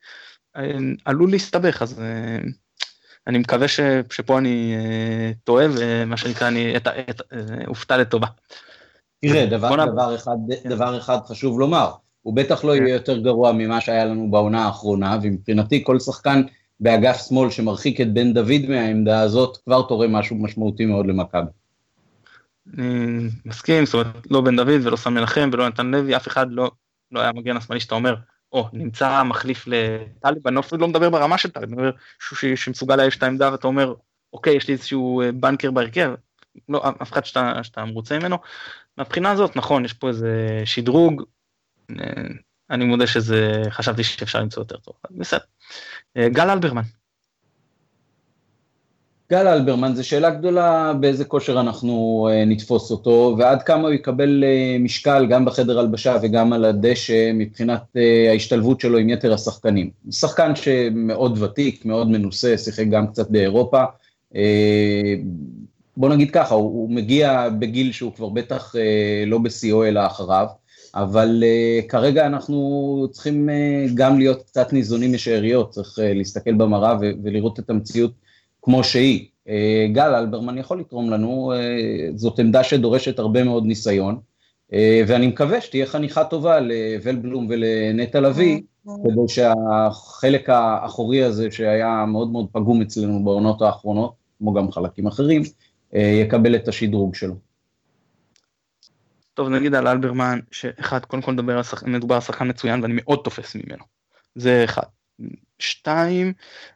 אה, 0.56 0.62
עלול 1.04 1.30
להסתבך 1.30 1.82
אז 1.82 2.00
אה, 2.00 2.38
אני 3.26 3.38
מקווה 3.38 3.68
ש, 3.68 3.80
שפה 4.10 4.38
אני 4.38 4.74
טועה 5.44 5.66
ומה 5.70 6.16
שנקרא 6.16 6.48
אני 6.48 6.74
אופתע 7.66 7.96
לטובה. 7.96 8.26
תראה, 9.20 9.46
דבר, 9.46 9.86
דבר, 9.86 10.14
אחד, 10.14 10.36
דבר 10.64 10.98
אחד 10.98 11.18
חשוב 11.26 11.60
לומר, 11.60 11.90
הוא 12.22 12.36
בטח 12.36 12.64
לא 12.64 12.76
יהיה 12.76 12.94
יותר 12.94 13.18
גרוע 13.18 13.52
ממה 13.52 13.80
שהיה 13.80 14.04
לנו 14.04 14.30
בעונה 14.30 14.64
האחרונה, 14.64 15.18
ומבחינתי 15.22 15.84
כל 15.84 15.98
שחקן 15.98 16.42
באגף 16.80 17.28
שמאל 17.28 17.50
שמרחיק 17.50 18.00
את 18.00 18.12
בן 18.12 18.32
דוד 18.32 18.66
מהעמדה 18.68 19.20
הזאת, 19.20 19.56
כבר 19.56 19.82
תורם 19.82 20.12
משהו 20.12 20.36
משמעותי 20.36 20.86
מאוד 20.86 21.06
למכבי. 21.06 21.50
אני 22.78 23.28
מסכים, 23.44 23.86
זאת 23.86 23.94
אומרת, 23.94 24.26
לא 24.30 24.40
בן 24.40 24.56
דוד 24.56 24.80
ולא 24.86 24.96
סן 24.96 25.14
מנחם 25.14 25.50
ולא 25.52 25.68
נתן 25.68 25.86
לוי, 25.86 26.16
אף 26.16 26.28
אחד 26.28 26.46
לא, 26.50 26.70
לא 27.12 27.20
היה 27.20 27.32
מגן 27.32 27.56
השמאלי 27.56 27.80
שאתה 27.80 27.94
אומר, 27.94 28.16
או, 28.52 28.68
נמצא 28.72 29.22
מחליף 29.22 29.64
לטליב, 29.66 30.46
אני 30.46 30.60
אפילו 30.60 30.80
לא 30.80 30.88
מדבר 30.88 31.10
ברמה 31.10 31.38
של 31.38 31.50
טליב, 31.50 31.68
אני 31.72 31.76
אומר, 31.80 31.90
מישהו 32.32 32.56
שמסוגל 32.56 32.96
לאייש 32.96 33.16
את 33.16 33.22
העמדה 33.22 33.52
ואתה 33.52 33.66
אומר, 33.66 33.94
אוקיי, 34.32 34.56
יש 34.56 34.68
לי 34.68 34.74
איזשהו 34.74 35.22
אה, 35.22 35.32
בנקר 35.32 35.70
בהרכב, 35.70 36.14
לא, 36.68 36.82
אף 37.02 37.12
אחד 37.12 37.24
שאתה, 37.24 37.64
שאתה 37.64 37.84
מרוצה 37.84 38.18
ממנו. 38.18 38.36
מהבחינה 38.98 39.30
הזאת, 39.30 39.56
נכון, 39.56 39.84
יש 39.84 39.92
פה 39.92 40.08
איזה 40.08 40.62
שדרוג, 40.64 41.22
אה, 42.00 42.22
אני 42.70 42.84
מודה 42.84 43.06
שזה, 43.06 43.62
חשבתי 43.70 44.04
שאפשר 44.04 44.40
למצוא 44.40 44.62
יותר 44.62 44.76
טוב, 44.76 44.94
בסדר. 45.10 45.44
אה, 46.16 46.28
גל 46.28 46.50
אלברמן, 46.50 46.82
גל 49.30 49.48
אלברמן, 49.48 49.94
זו 49.94 50.08
שאלה 50.08 50.30
גדולה 50.30 50.92
באיזה 51.00 51.24
כושר 51.24 51.60
אנחנו 51.60 52.28
uh, 52.30 52.48
נתפוס 52.48 52.90
אותו, 52.90 53.36
ועד 53.38 53.62
כמה 53.62 53.82
הוא 53.82 53.90
יקבל 53.90 54.44
uh, 54.44 54.82
משקל 54.82 55.26
גם 55.30 55.44
בחדר 55.44 55.78
הלבשה 55.78 56.16
וגם 56.22 56.52
על 56.52 56.64
הדשא 56.64 57.30
מבחינת 57.34 57.82
uh, 57.96 58.30
ההשתלבות 58.30 58.80
שלו 58.80 58.98
עם 58.98 59.08
יתר 59.08 59.34
השחקנים. 59.34 59.90
שחקן 60.10 60.56
שמאוד 60.56 61.42
ותיק, 61.42 61.84
מאוד 61.84 62.10
מנוסה, 62.10 62.58
שיחק 62.58 62.86
גם 62.86 63.06
קצת 63.06 63.30
באירופה. 63.30 63.82
בוא 65.96 66.08
נגיד 66.08 66.30
ככה, 66.30 66.54
הוא, 66.54 66.90
מגיע 66.90 67.48
בגיל 67.58 67.92
שהוא 67.92 68.12
כבר 68.12 68.28
בטח 68.28 68.74
לא 69.26 69.38
בשיאו 69.38 69.84
אלא 69.84 70.06
אחריו, 70.06 70.46
אבל 70.94 71.42
uh, 71.42 71.88
כרגע 71.88 72.26
אנחנו 72.26 73.06
צריכים 73.10 73.48
uh, 73.48 73.90
גם 73.94 74.18
להיות 74.18 74.42
קצת 74.42 74.72
ניזונים 74.72 75.12
משאריות, 75.12 75.70
צריך 75.70 75.98
uh, 75.98 76.02
להסתכל 76.02 76.54
במראה 76.54 76.96
ולראות 77.22 77.58
את 77.58 77.70
המציאות. 77.70 78.29
כמו 78.62 78.84
שהיא. 78.84 79.26
אה, 79.50 79.86
גל 79.92 80.14
אלברמן 80.14 80.58
יכול 80.58 80.80
לתרום 80.80 81.10
לנו, 81.10 81.52
אה, 81.52 82.08
זאת 82.14 82.38
עמדה 82.38 82.64
שדורשת 82.64 83.18
הרבה 83.18 83.44
מאוד 83.44 83.64
ניסיון, 83.66 84.20
אה, 84.72 85.02
ואני 85.06 85.26
מקווה 85.26 85.60
שתהיה 85.60 85.86
חניכה 85.86 86.24
טובה 86.24 86.60
לוולבלום 86.60 87.46
ולנטע 87.50 88.20
לביא, 88.20 88.60
כדי 88.84 89.28
שהחלק 89.28 90.50
האחורי 90.50 91.22
הזה 91.22 91.50
שהיה 91.50 92.04
מאוד 92.08 92.30
מאוד 92.30 92.46
פגום 92.52 92.82
אצלנו 92.82 93.24
בעונות 93.24 93.62
האחרונות, 93.62 94.12
כמו 94.38 94.52
גם 94.52 94.72
חלקים 94.72 95.06
אחרים, 95.06 95.42
יקבל 95.92 96.56
את 96.56 96.68
השדרוג 96.68 97.14
שלו. 97.14 97.34
טוב 99.34 99.48
נגיד 99.48 99.74
על 99.74 99.88
אלברמן 99.88 100.38
שאחד 100.50 101.04
קודם 101.04 101.22
כל 101.22 101.32
מדבר 101.32 101.56
על 101.56 101.62
שח... 101.62 101.82
מדובר 101.82 102.14
על 102.14 102.20
שחקן 102.20 102.48
מצוין 102.48 102.82
ואני 102.82 102.94
מאוד 102.96 103.20
תופס 103.24 103.56
ממנו 103.56 103.84
זה 104.34 104.64
אחד. 104.64 104.82
שתיים 105.58 106.32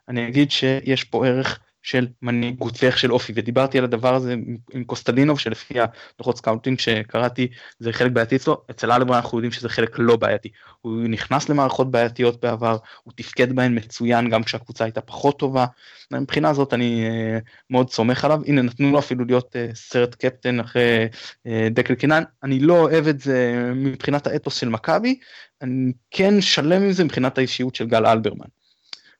אני 0.09 0.27
אגיד 0.27 0.51
שיש 0.51 1.03
פה 1.03 1.27
ערך 1.27 1.59
של 1.85 2.07
מנהיגות 2.21 2.83
וערך 2.83 2.97
של 2.97 3.11
אופי 3.11 3.33
ודיברתי 3.35 3.77
על 3.77 3.83
הדבר 3.83 4.15
הזה 4.15 4.35
עם 4.73 4.83
קוסטדינוב 4.83 5.39
שלפי 5.39 5.73
הדוחות 5.79 6.37
scouting 6.37 6.79
שקראתי 6.79 7.47
זה 7.79 7.93
חלק 7.93 8.11
בעייתי 8.11 8.35
אצלו. 8.35 8.61
אצל 8.71 8.91
אלברמן 8.91 9.15
אנחנו 9.15 9.37
יודעים 9.37 9.51
שזה 9.51 9.69
חלק 9.69 9.95
לא 9.99 10.15
בעייתי. 10.15 10.49
הוא 10.81 11.01
נכנס 11.01 11.49
למערכות 11.49 11.91
בעייתיות 11.91 12.41
בעבר 12.41 12.77
הוא 13.03 13.13
תפקד 13.15 13.55
בהן 13.55 13.77
מצוין 13.77 14.29
גם 14.29 14.43
כשהקבוצה 14.43 14.83
הייתה 14.83 15.01
פחות 15.01 15.39
טובה. 15.39 15.65
מבחינה 16.11 16.49
הזאת 16.49 16.73
אני 16.73 17.05
uh, 17.07 17.43
מאוד 17.69 17.89
סומך 17.89 18.25
עליו. 18.25 18.41
הנה 18.47 18.61
נתנו 18.61 18.91
לו 18.91 18.99
אפילו 18.99 19.25
להיות 19.25 19.55
uh, 19.55 19.75
סרט 19.75 20.15
קפטן 20.15 20.59
אחרי 20.59 21.07
uh, 21.47 21.49
דקל 21.71 21.95
קינן. 21.95 22.23
אני 22.43 22.59
לא 22.59 22.79
אוהב 22.79 23.07
את 23.07 23.19
זה 23.19 23.71
מבחינת 23.75 24.27
האתוס 24.27 24.55
של 24.55 24.69
מכבי. 24.69 25.19
אני 25.61 25.91
כן 26.11 26.41
שלם 26.41 26.81
עם 26.81 26.91
זה 26.91 27.03
מבחינת 27.03 27.37
האישיות 27.37 27.75
של 27.75 27.87
גל 27.87 28.05
אלברמן. 28.05 28.54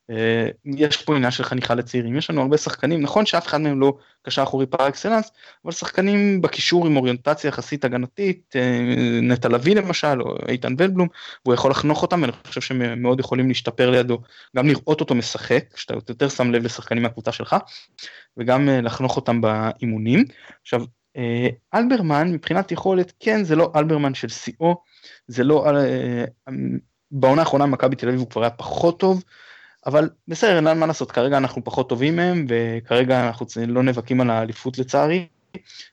אה, 0.10 0.50
יש 0.66 1.02
פה 1.02 1.16
עניין 1.16 1.32
של 1.32 1.44
חניכה 1.44 1.76
לצעירים, 1.76 2.18
יש 2.18 2.30
לנו 2.30 2.42
הרבה 2.42 2.58
שחקנים, 2.58 3.02
נכון 3.02 3.26
שאף 3.26 3.48
אחד 3.48 3.62
מהם 3.62 3.80
לא 3.80 3.98
קשר 4.22 4.44
אחורי 4.44 4.66
פר 4.66 4.88
אקסלנס, 4.88 5.32
אבל 5.66 5.72
שחקנים 5.74 6.42
בקישור 6.42 6.86
עם 6.86 6.98
אוריינטציה 6.98 7.48
יחסית 7.48 7.86
הגנתית, 7.86 8.56
אה, 8.56 8.80
נטע 9.22 9.50
לביא 9.50 9.76
למשל, 9.76 10.22
או 10.22 10.36
איתן 10.48 10.74
ולבלום, 10.78 11.08
והוא 11.46 11.54
יכול 11.54 11.72
לחנוך 11.72 12.02
אותם, 12.02 12.22
ואני 12.22 12.32
חושב 12.48 12.62
שהם 12.62 13.02
מאוד 13.02 13.20
יכולים 13.20 13.48
להשתפר 13.48 13.90
לידו, 13.90 14.22
גם 14.56 14.68
לראות 14.68 15.02
אותו 15.02 15.16
משחק, 15.16 15.64
שאתה 15.76 15.94
יותר 16.08 16.30
שם 16.30 16.52
לב 16.52 16.64
לשחקנים 16.64 17.04
מהקבוצה 17.04 17.32
שלך, 17.32 17.56
וגם 18.38 18.70
אה, 18.70 18.82
לחנוך 18.82 19.16
אותם 19.16 19.42
באימונים. 19.42 20.24
עכשיו, 20.62 20.84
אלברמן 21.74 22.32
מבחינת 22.32 22.72
יכולת, 22.72 23.14
כן 23.20 23.44
זה 23.44 23.56
לא 23.56 23.72
אלברמן 23.76 24.14
של 24.14 24.28
שיאו, 24.28 24.76
זה 25.28 25.44
לא, 25.44 25.66
בעונה 27.12 27.42
האחרונה 27.42 27.66
מכבי 27.66 27.96
תל 27.96 28.08
אביב 28.08 28.20
הוא 28.20 28.30
כבר 28.30 28.42
היה 28.42 28.50
פחות 28.50 29.00
טוב, 29.00 29.24
אבל 29.86 30.10
בסדר, 30.28 30.56
אין 30.56 30.80
מה 30.80 30.86
לעשות, 30.86 31.12
כרגע 31.12 31.38
אנחנו 31.38 31.64
פחות 31.64 31.90
טובים 31.90 32.16
מהם, 32.16 32.46
וכרגע 32.50 33.28
אנחנו 33.28 33.46
לא 33.68 33.84
נאבקים 33.84 34.22
על 34.22 34.30
האליפות 34.30 34.78
לצערי, 34.78 35.28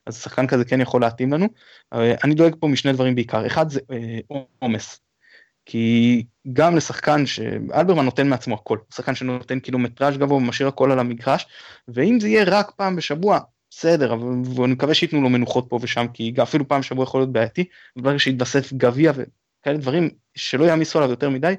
אז 0.06 0.22
שחקן 0.22 0.46
כזה 0.46 0.64
כן 0.64 0.80
יכול 0.80 1.00
להתאים 1.00 1.32
לנו. 1.32 1.46
אני 2.24 2.34
דואג 2.34 2.54
פה 2.60 2.68
משני 2.68 2.92
דברים 2.92 3.14
בעיקר, 3.14 3.46
אחד 3.46 3.70
זה 3.70 3.80
אה, 3.90 4.18
עומס, 4.58 5.00
כי 5.66 6.24
גם 6.52 6.76
לשחקן 6.76 7.26
שאלברמן 7.26 8.04
נותן 8.04 8.28
מעצמו 8.28 8.54
הכל, 8.54 8.78
שחקן 8.94 9.14
שנותן 9.14 9.60
קילומטראז' 9.60 10.18
גבוה 10.18 10.36
ומשאיר 10.36 10.68
הכל 10.68 10.92
על 10.92 10.98
המגרש, 10.98 11.46
ואם 11.88 12.20
זה 12.20 12.28
יהיה 12.28 12.44
רק 12.46 12.70
פעם 12.70 12.96
בשבוע, 12.96 13.38
בסדר, 13.70 14.12
אבל 14.12 14.28
אני 14.64 14.72
מקווה 14.72 14.94
שייתנו 14.94 15.22
לו 15.22 15.28
מנוחות 15.28 15.66
פה 15.68 15.78
ושם, 15.82 16.06
כי 16.14 16.34
אפילו 16.42 16.68
פעם 16.68 16.80
בשבוע 16.80 17.02
יכול 17.02 17.20
להיות 17.20 17.32
בעייתי, 17.32 17.64
וברגע 17.96 18.18
שיתווסף 18.18 18.72
גביע 18.72 19.12
וכאלה 19.12 19.78
דברים 19.78 20.10
שלא 20.34 20.64
יעמיסו 20.64 20.98
עליו 20.98 21.10
יותר 21.10 21.30
מדי, 21.30 21.54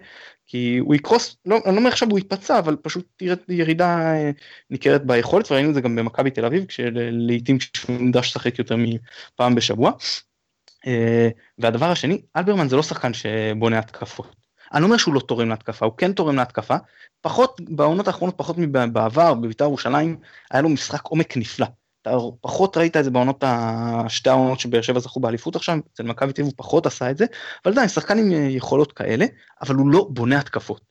כי 0.47 0.77
הוא 0.77 0.95
יקרוס, 0.95 1.35
לא, 1.45 1.59
אני 1.65 1.75
לא 1.75 1.79
אומר 1.79 1.89
עכשיו 1.89 2.09
הוא 2.09 2.19
יתפצע, 2.19 2.59
אבל 2.59 2.75
פשוט 2.81 3.07
תראה 3.17 3.35
ירידה 3.49 4.13
אה, 4.13 4.31
ניכרת 4.69 5.05
ביכולת, 5.05 5.51
וראינו 5.51 5.69
את 5.69 5.73
זה 5.73 5.81
גם 5.81 5.95
במכבי 5.95 6.31
תל 6.31 6.45
אביב, 6.45 6.65
כשלעיתים 6.65 7.57
כשהוא 7.57 7.97
נדרש 7.99 8.29
לשחק 8.29 8.59
יותר 8.59 8.75
מפעם 8.77 9.55
בשבוע. 9.55 9.91
אה, 10.87 11.29
והדבר 11.57 11.91
השני, 11.91 12.21
אלברמן 12.37 12.69
זה 12.69 12.75
לא 12.75 12.83
שחקן 12.83 13.11
שבונה 13.13 13.79
התקפות. 13.79 14.35
אני 14.73 14.81
לא 14.81 14.85
אומר 14.85 14.97
שהוא 14.97 15.13
לא 15.13 15.19
תורם 15.19 15.49
להתקפה, 15.49 15.85
הוא 15.85 15.93
כן 15.97 16.13
תורם 16.13 16.35
להתקפה, 16.35 16.75
פחות, 17.21 17.61
בעונות 17.69 18.07
האחרונות 18.07 18.37
פחות 18.37 18.55
מבעבר, 18.57 19.33
בבית"ר 19.33 19.63
ירושלים, 19.63 20.17
היה 20.51 20.61
לו 20.61 20.69
משחק 20.69 21.05
עומק 21.05 21.37
נפלא. 21.37 21.67
אתה 22.03 22.17
פחות 22.41 22.77
ראית 22.77 22.97
את 22.97 23.03
זה 23.03 23.11
בעונות 23.11 23.43
השתי 23.47 24.29
העונות 24.29 24.59
שבאר 24.59 24.81
שבע 24.81 24.99
זכו 24.99 25.19
באליפות 25.19 25.55
עכשיו, 25.55 25.77
אצל 25.93 26.03
מכבי 26.03 26.33
תל 26.33 26.41
הוא 26.41 26.53
פחות 26.55 26.85
עשה 26.85 27.11
את 27.11 27.17
זה, 27.17 27.25
אבל 27.65 27.73
עדיין 27.73 27.89
שחקן 27.89 28.17
עם 28.17 28.31
יכולות 28.49 28.91
כאלה, 28.91 29.25
אבל 29.61 29.75
הוא 29.75 29.89
לא 29.89 30.07
בונה 30.09 30.39
התקפות. 30.39 30.81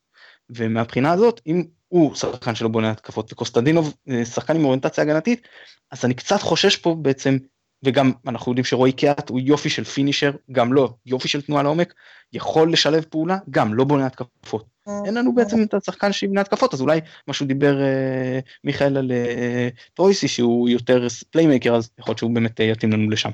ומהבחינה 0.51 1.13
הזאת, 1.13 1.41
אם 1.47 1.65
הוא 1.89 2.15
שחקן 2.15 2.55
שלא 2.55 2.69
בונה 2.69 2.91
התקפות 2.91 3.33
וקוסטדינוב 3.33 3.95
אה, 4.09 4.25
שחקן 4.25 4.57
עם 4.57 4.65
אוריינטציה 4.65 5.05
הגנתית, 5.05 5.49
אז 5.91 6.05
אני 6.05 6.15
קצת 6.15 6.41
חושש 6.41 6.77
פה 6.77 6.97
בעצם 7.03 7.37
וגם 7.85 8.13
אנחנו 8.27 8.53
יודעים 8.53 8.65
שרועי 8.65 8.93
קהת 8.93 9.29
הוא 9.29 9.41
יופי 9.41 9.71
של 9.71 9.85
finisher, 9.85 10.33
גם 10.53 10.73
לא, 10.73 10.95
יופי 11.07 11.29
של 11.29 11.43
תנועה 11.43 11.63
לעומק, 11.63 11.95
יכול 12.33 12.73
לשלב 12.73 13.05
פעולה, 13.11 13.39
גם 13.51 13.75
לא 13.75 13.85
בונה 13.85 14.07
התקפות. 14.07 14.65
אין 15.07 15.15
לנו 15.15 15.35
בעצם 15.35 15.63
את 15.63 15.75
השחקן 15.75 16.13
שיבנה 16.13 16.41
התקפות, 16.41 16.75
אז 16.75 16.81
אולי 16.81 17.01
מה 17.27 17.35
שהוא 17.35 17.49
דיבר 17.49 17.83
אה, 17.83 18.39
מיכאל 18.65 18.97
על 18.97 19.13
אה, 19.13 19.69
טרויסי 19.95 20.29
שהוא 20.29 20.69
יותר 20.69 21.07
playmaker, 21.31 21.75
אז 21.75 21.91
יכול 21.99 22.13
להיות 22.13 22.19
שהוא 22.19 22.35
באמת 22.35 22.61
אה, 22.61 22.65
יתאים 22.65 22.93
לנו 22.93 23.11
לשם. 23.11 23.31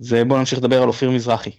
אז 0.00 0.14
אה, 0.14 0.24
בואו 0.24 0.38
נמשיך 0.38 0.58
לדבר 0.58 0.82
על 0.82 0.88
אופיר 0.88 1.10
מזרחי. 1.10 1.50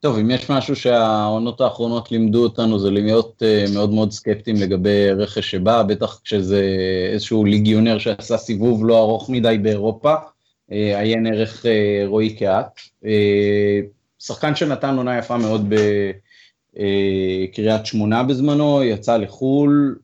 טוב, 0.00 0.18
אם 0.18 0.30
יש 0.30 0.50
משהו 0.50 0.76
שהעונות 0.76 1.60
האחרונות 1.60 2.12
לימדו 2.12 2.42
אותנו 2.42 2.78
זה 2.78 2.90
להיות 2.90 3.42
uh, 3.42 3.72
מאוד 3.74 3.90
מאוד 3.90 4.12
סקפטיים 4.12 4.56
לגבי 4.56 5.10
רכש 5.10 5.50
שבא, 5.50 5.82
בטח 5.82 6.20
כשזה 6.24 6.64
איזשהו 7.12 7.44
ליגיונר 7.44 7.98
שעשה 7.98 8.36
סיבוב 8.36 8.86
לא 8.86 8.98
ארוך 8.98 9.30
מדי 9.30 9.58
באירופה, 9.62 10.14
uh, 10.14 10.20
עיין 10.70 11.26
ערך 11.26 11.64
uh, 11.64 11.68
רועי 12.06 12.36
קהת. 12.36 12.80
שחקן 14.18 14.54
שנתן 14.54 14.96
עונה 14.96 15.18
יפה 15.18 15.36
מאוד 15.36 15.74
בקריית 16.74 17.86
שמונה 17.86 18.22
בזמנו, 18.22 18.82
יצא 18.84 19.16
לחו"ל, 19.16 19.98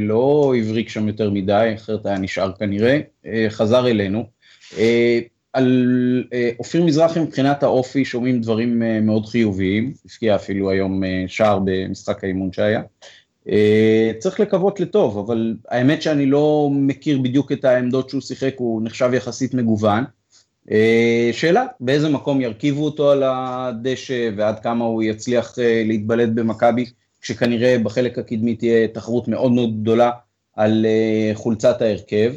לא 0.00 0.54
הבריק 0.58 0.88
שם 0.88 1.08
יותר 1.08 1.30
מדי, 1.30 1.72
אחרת 1.74 2.06
היה 2.06 2.18
נשאר 2.18 2.52
כנראה, 2.52 3.00
חזר 3.48 3.86
אלינו. 3.88 4.24
על 5.54 6.24
אה, 6.32 6.50
אופיר 6.58 6.84
מזרחי 6.84 7.20
מבחינת 7.20 7.62
האופי 7.62 8.04
שומעים 8.04 8.40
דברים 8.40 8.82
אה, 8.82 9.00
מאוד 9.00 9.26
חיוביים, 9.26 9.92
הפקיע 10.06 10.34
אפילו 10.34 10.70
היום 10.70 11.04
אה, 11.04 11.24
שער 11.26 11.58
במשחק 11.64 12.24
האימון 12.24 12.52
שהיה. 12.52 12.82
צריך 14.18 14.40
לקוות 14.40 14.80
לטוב, 14.80 15.18
אבל 15.18 15.56
האמת 15.68 16.02
שאני 16.02 16.26
לא 16.26 16.68
מכיר 16.72 17.18
בדיוק 17.18 17.52
את 17.52 17.64
העמדות 17.64 18.10
שהוא 18.10 18.20
שיחק, 18.20 18.54
הוא 18.56 18.82
נחשב 18.84 19.10
יחסית 19.14 19.54
מגוון. 19.54 20.04
שאלה, 21.32 21.66
באיזה 21.80 22.08
מקום 22.08 22.40
ירכיבו 22.40 22.84
אותו 22.84 23.10
על 23.10 23.22
הדשא 23.26 24.30
ועד 24.36 24.58
כמה 24.58 24.84
הוא 24.84 25.02
יצליח 25.02 25.54
להתבלט 25.84 26.28
במכבי, 26.28 26.84
כשכנראה 27.20 27.76
בחלק 27.82 28.18
הקדמי 28.18 28.56
תהיה 28.56 28.88
תחרות 28.88 29.28
מאוד 29.28 29.52
מאוד 29.52 29.80
גדולה 29.82 30.10
על 30.56 30.86
חולצת 31.34 31.82
ההרכב. 31.82 32.34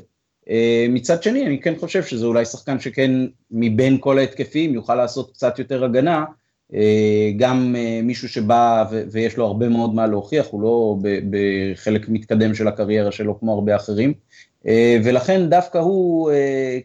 אה, 0.49 0.85
מצד 0.89 1.23
שני, 1.23 1.45
אני 1.45 1.61
כן 1.61 1.73
חושב 1.79 2.03
שזה 2.03 2.25
אולי 2.25 2.45
שחקן 2.45 2.79
שכן 2.79 3.11
מבין 3.51 3.97
כל 3.99 4.19
ההתקפים 4.19 4.73
יוכל 4.73 4.95
לעשות 4.95 5.31
קצת 5.33 5.59
יותר 5.59 5.83
הגנה, 5.83 6.25
אה, 6.73 7.31
גם 7.37 7.75
אה, 7.77 7.99
מישהו 8.03 8.29
שבא 8.29 8.85
ויש 9.11 9.37
לו 9.37 9.45
הרבה 9.45 9.69
מאוד 9.69 9.95
מה 9.95 10.07
להוכיח, 10.07 10.47
הוא 10.47 10.61
לא 10.61 10.97
בחלק 11.29 12.09
מתקדם 12.09 12.55
של 12.55 12.67
הקריירה 12.67 13.11
שלו 13.11 13.39
כמו 13.39 13.53
הרבה 13.53 13.75
אחרים, 13.75 14.13
ולכן 15.03 15.49
דווקא 15.49 15.77
הוא, 15.77 16.31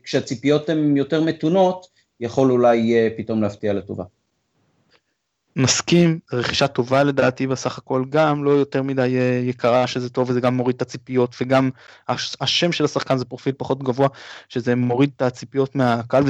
כשהציפיות 0.03 0.69
הן 0.69 0.97
יותר 0.97 1.23
מתונות, 1.23 1.87
יכול 2.21 2.51
אולי 2.51 2.95
פתאום 3.17 3.43
להפתיע 3.43 3.73
לטובה. 3.73 4.05
מסכים, 5.57 6.19
רכישה 6.33 6.69
טובה 6.69 7.03
לדעתי 7.03 7.47
בסך 7.47 7.79
הכל, 7.79 8.05
גם 8.09 8.45
לא 8.45 8.51
יותר 8.51 8.83
מדי 8.83 9.17
אה, 9.19 9.41
יקרה 9.45 9.87
שזה 9.87 10.11
טוב 10.11 10.31
וזה 10.31 10.41
גם 10.41 10.55
מוריד 10.55 10.77
את 10.77 10.83
הציפיות 10.83 11.37
וגם 11.41 11.71
השם 12.41 12.73
של 12.73 12.85
השחקן 12.85 13.17
זה 13.17 13.25
פרופיל 13.25 13.55
פחות 13.59 13.83
גבוה 13.83 14.09
שזה 14.49 14.77
מוריד 14.77 15.11
את 15.17 15.23
הציפיות 15.23 15.75
מהקהל 15.77 16.23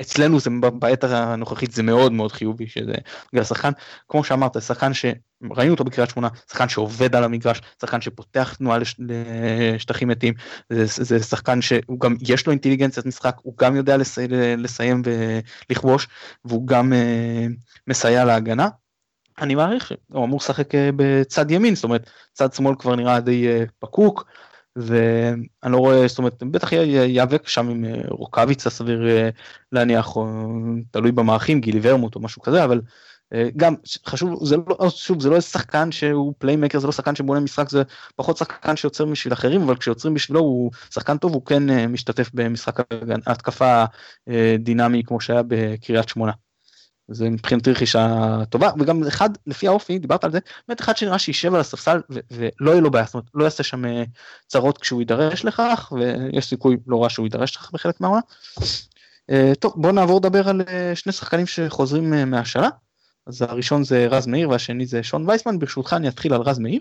אצלנו 0.00 0.40
זה 0.40 0.50
בעת 0.74 1.04
הנוכחית 1.04 1.72
זה 1.72 1.82
מאוד 1.82 2.12
מאוד 2.12 2.32
חיובי 2.32 2.68
שזה 2.68 2.94
בגלל 3.32 3.44
שחקן 3.44 3.70
כמו 4.08 4.24
שאמרת 4.24 4.62
שחקן 4.62 4.92
שראינו 4.94 5.72
אותו 5.72 5.84
בקריית 5.84 6.10
שמונה 6.10 6.28
שחקן 6.50 6.68
שעובד 6.68 7.16
על 7.16 7.24
המגרש 7.24 7.60
שחקן 7.80 8.00
שפותח 8.00 8.54
תנועה 8.58 8.78
לש, 8.78 8.96
לשטחים 8.98 10.08
מתים 10.08 10.34
זה, 10.72 10.84
זה 10.86 11.22
שחקן 11.22 11.62
שהוא 11.62 12.00
גם 12.00 12.16
יש 12.20 12.46
לו 12.46 12.50
אינטליגנציית 12.50 13.06
משחק 13.06 13.36
הוא 13.42 13.54
גם 13.58 13.76
יודע 13.76 13.96
לסי, 13.96 14.28
לסיים 14.58 15.02
ולכבוש 15.04 16.08
והוא 16.44 16.66
גם 16.66 16.92
uh, 16.92 17.52
מסייע 17.86 18.24
להגנה. 18.24 18.68
אני 19.40 19.54
מעריך 19.54 19.86
שהוא 19.86 20.24
אמור 20.24 20.38
לשחק 20.38 20.74
uh, 20.74 20.78
בצד 20.96 21.50
ימין 21.50 21.74
זאת 21.74 21.84
אומרת 21.84 22.10
צד 22.32 22.52
שמאל 22.52 22.74
כבר 22.78 22.96
נראה 22.96 23.20
די 23.20 23.46
uh, 23.48 23.70
פקוק. 23.78 24.24
ואני 24.76 25.72
לא 25.72 25.76
רואה, 25.76 26.08
זאת 26.08 26.18
אומרת, 26.18 26.42
בטח 26.42 26.72
ייאבק 26.72 27.48
שם 27.48 27.68
עם 27.68 27.84
אה, 27.84 28.00
רוקאביצה 28.08 28.70
סביר 28.70 29.08
אה, 29.08 29.28
להניח, 29.72 30.16
או 30.16 30.26
תלוי 30.90 31.12
במערכים, 31.12 31.60
גילי 31.60 31.80
ורמוט 31.82 32.14
או 32.14 32.20
משהו 32.20 32.42
כזה, 32.42 32.64
אבל 32.64 32.80
אה, 33.34 33.48
גם 33.56 33.74
חשוב, 34.06 34.46
זה 34.46 34.56
לא, 34.56 34.90
שוב, 34.90 35.20
זה 35.20 35.30
לא 35.30 35.40
שחקן 35.40 35.92
שהוא 35.92 36.34
פליימקר, 36.38 36.78
זה 36.78 36.86
לא 36.86 36.92
שחקן 36.92 37.14
שבונה 37.14 37.40
משחק, 37.40 37.68
זה 37.68 37.82
פחות 38.16 38.36
שחקן 38.36 38.76
שיוצר 38.76 39.04
בשביל 39.04 39.32
אחרים, 39.32 39.62
אבל 39.62 39.76
כשיוצרים 39.76 40.14
בשבילו 40.14 40.40
הוא 40.40 40.70
שחקן 40.90 41.18
טוב, 41.18 41.34
הוא 41.34 41.44
כן 41.44 41.86
משתתף 41.88 42.30
במשחק 42.34 42.80
התקפה 43.26 43.84
דינמי 44.58 45.02
כמו 45.06 45.20
שהיה 45.20 45.42
בקריית 45.48 46.08
שמונה. 46.08 46.32
זה 47.10 47.30
מבחינתי 47.30 47.70
רכישה 47.70 48.36
טובה 48.50 48.70
וגם 48.78 49.06
אחד 49.06 49.30
לפי 49.46 49.68
האופי 49.68 49.98
דיברת 49.98 50.24
על 50.24 50.32
זה 50.32 50.38
באמת 50.68 50.80
אחד 50.80 50.96
שנראה 50.96 51.18
שישב 51.18 51.54
על 51.54 51.60
הספסל 51.60 52.00
ולא 52.30 52.70
יהיה 52.70 52.80
לו 52.80 52.90
בעיה 52.90 53.04
זאת 53.04 53.14
אומרת 53.14 53.26
לא 53.34 53.44
יעשה 53.44 53.62
שם 53.62 53.84
אה, 53.84 54.02
צרות 54.46 54.78
כשהוא 54.78 55.00
יידרש 55.00 55.44
לכך 55.44 55.92
ויש 55.92 56.46
סיכוי 56.46 56.76
לא 56.86 57.02
רע 57.02 57.10
שהוא 57.10 57.26
יידרש 57.26 57.56
לכך 57.56 57.72
בחלק 57.72 58.00
מהעונה. 58.00 58.20
אה, 59.30 59.52
טוב 59.58 59.72
בוא 59.76 59.92
נעבור 59.92 60.18
לדבר 60.18 60.48
על 60.48 60.62
אה, 60.68 60.92
שני 60.94 61.12
שחקנים 61.12 61.46
שחוזרים 61.46 62.30
מהשאלה 62.30 62.68
אז 63.26 63.42
הראשון 63.42 63.84
זה 63.84 64.06
רז 64.06 64.26
מאיר 64.26 64.50
והשני 64.50 64.86
זה 64.86 65.02
שון 65.02 65.28
וייסמן 65.28 65.58
ברשותך 65.58 65.92
אני 65.92 66.08
אתחיל 66.08 66.34
על 66.34 66.40
רז 66.40 66.58
מאיר. 66.58 66.80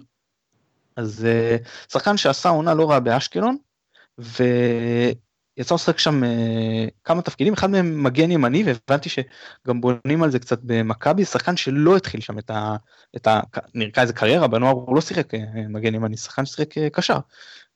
אז 0.96 1.28
שחקן 1.92 2.18
שעשה 2.18 2.50
עונה 2.50 2.74
לא 2.74 2.89
רעה 2.89 3.00
באשקלון. 3.00 3.58
ו... 4.20 4.44
יצא 5.60 5.76
לשחק 5.76 6.00
שם 6.00 6.24
אה, 6.24 6.86
כמה 7.04 7.22
תפקידים, 7.22 7.54
אחד 7.54 7.69
מהם 7.69 8.04
מגן 8.04 8.32
ימני, 8.32 8.63
והבנתי 8.63 9.10
שגם 9.10 9.82
בונים 9.82 10.24
על 10.24 10.32
זה 10.32 10.39
קצת 10.39 10.60
במכבי, 10.63 11.26
שחקן 11.26 11.58
שלא 11.58 11.98
התחיל 11.98 12.22
שם 12.22 12.39
את 12.39 12.50
ה... 12.50 12.76
את 13.15 13.28
ה 13.28 13.39
נראה 13.76 14.02
איזה 14.02 14.13
קריירה, 14.13 14.48
בנוער 14.48 14.74
הוא 14.74 14.95
לא 14.95 15.02
שיחק 15.02 15.34
אה, 15.34 15.39
מגן 15.69 15.95
ימני, 15.95 16.17
שחקן 16.17 16.45
ששיחק 16.45 16.78
אה, 16.78 16.89
קשר. 16.89 17.17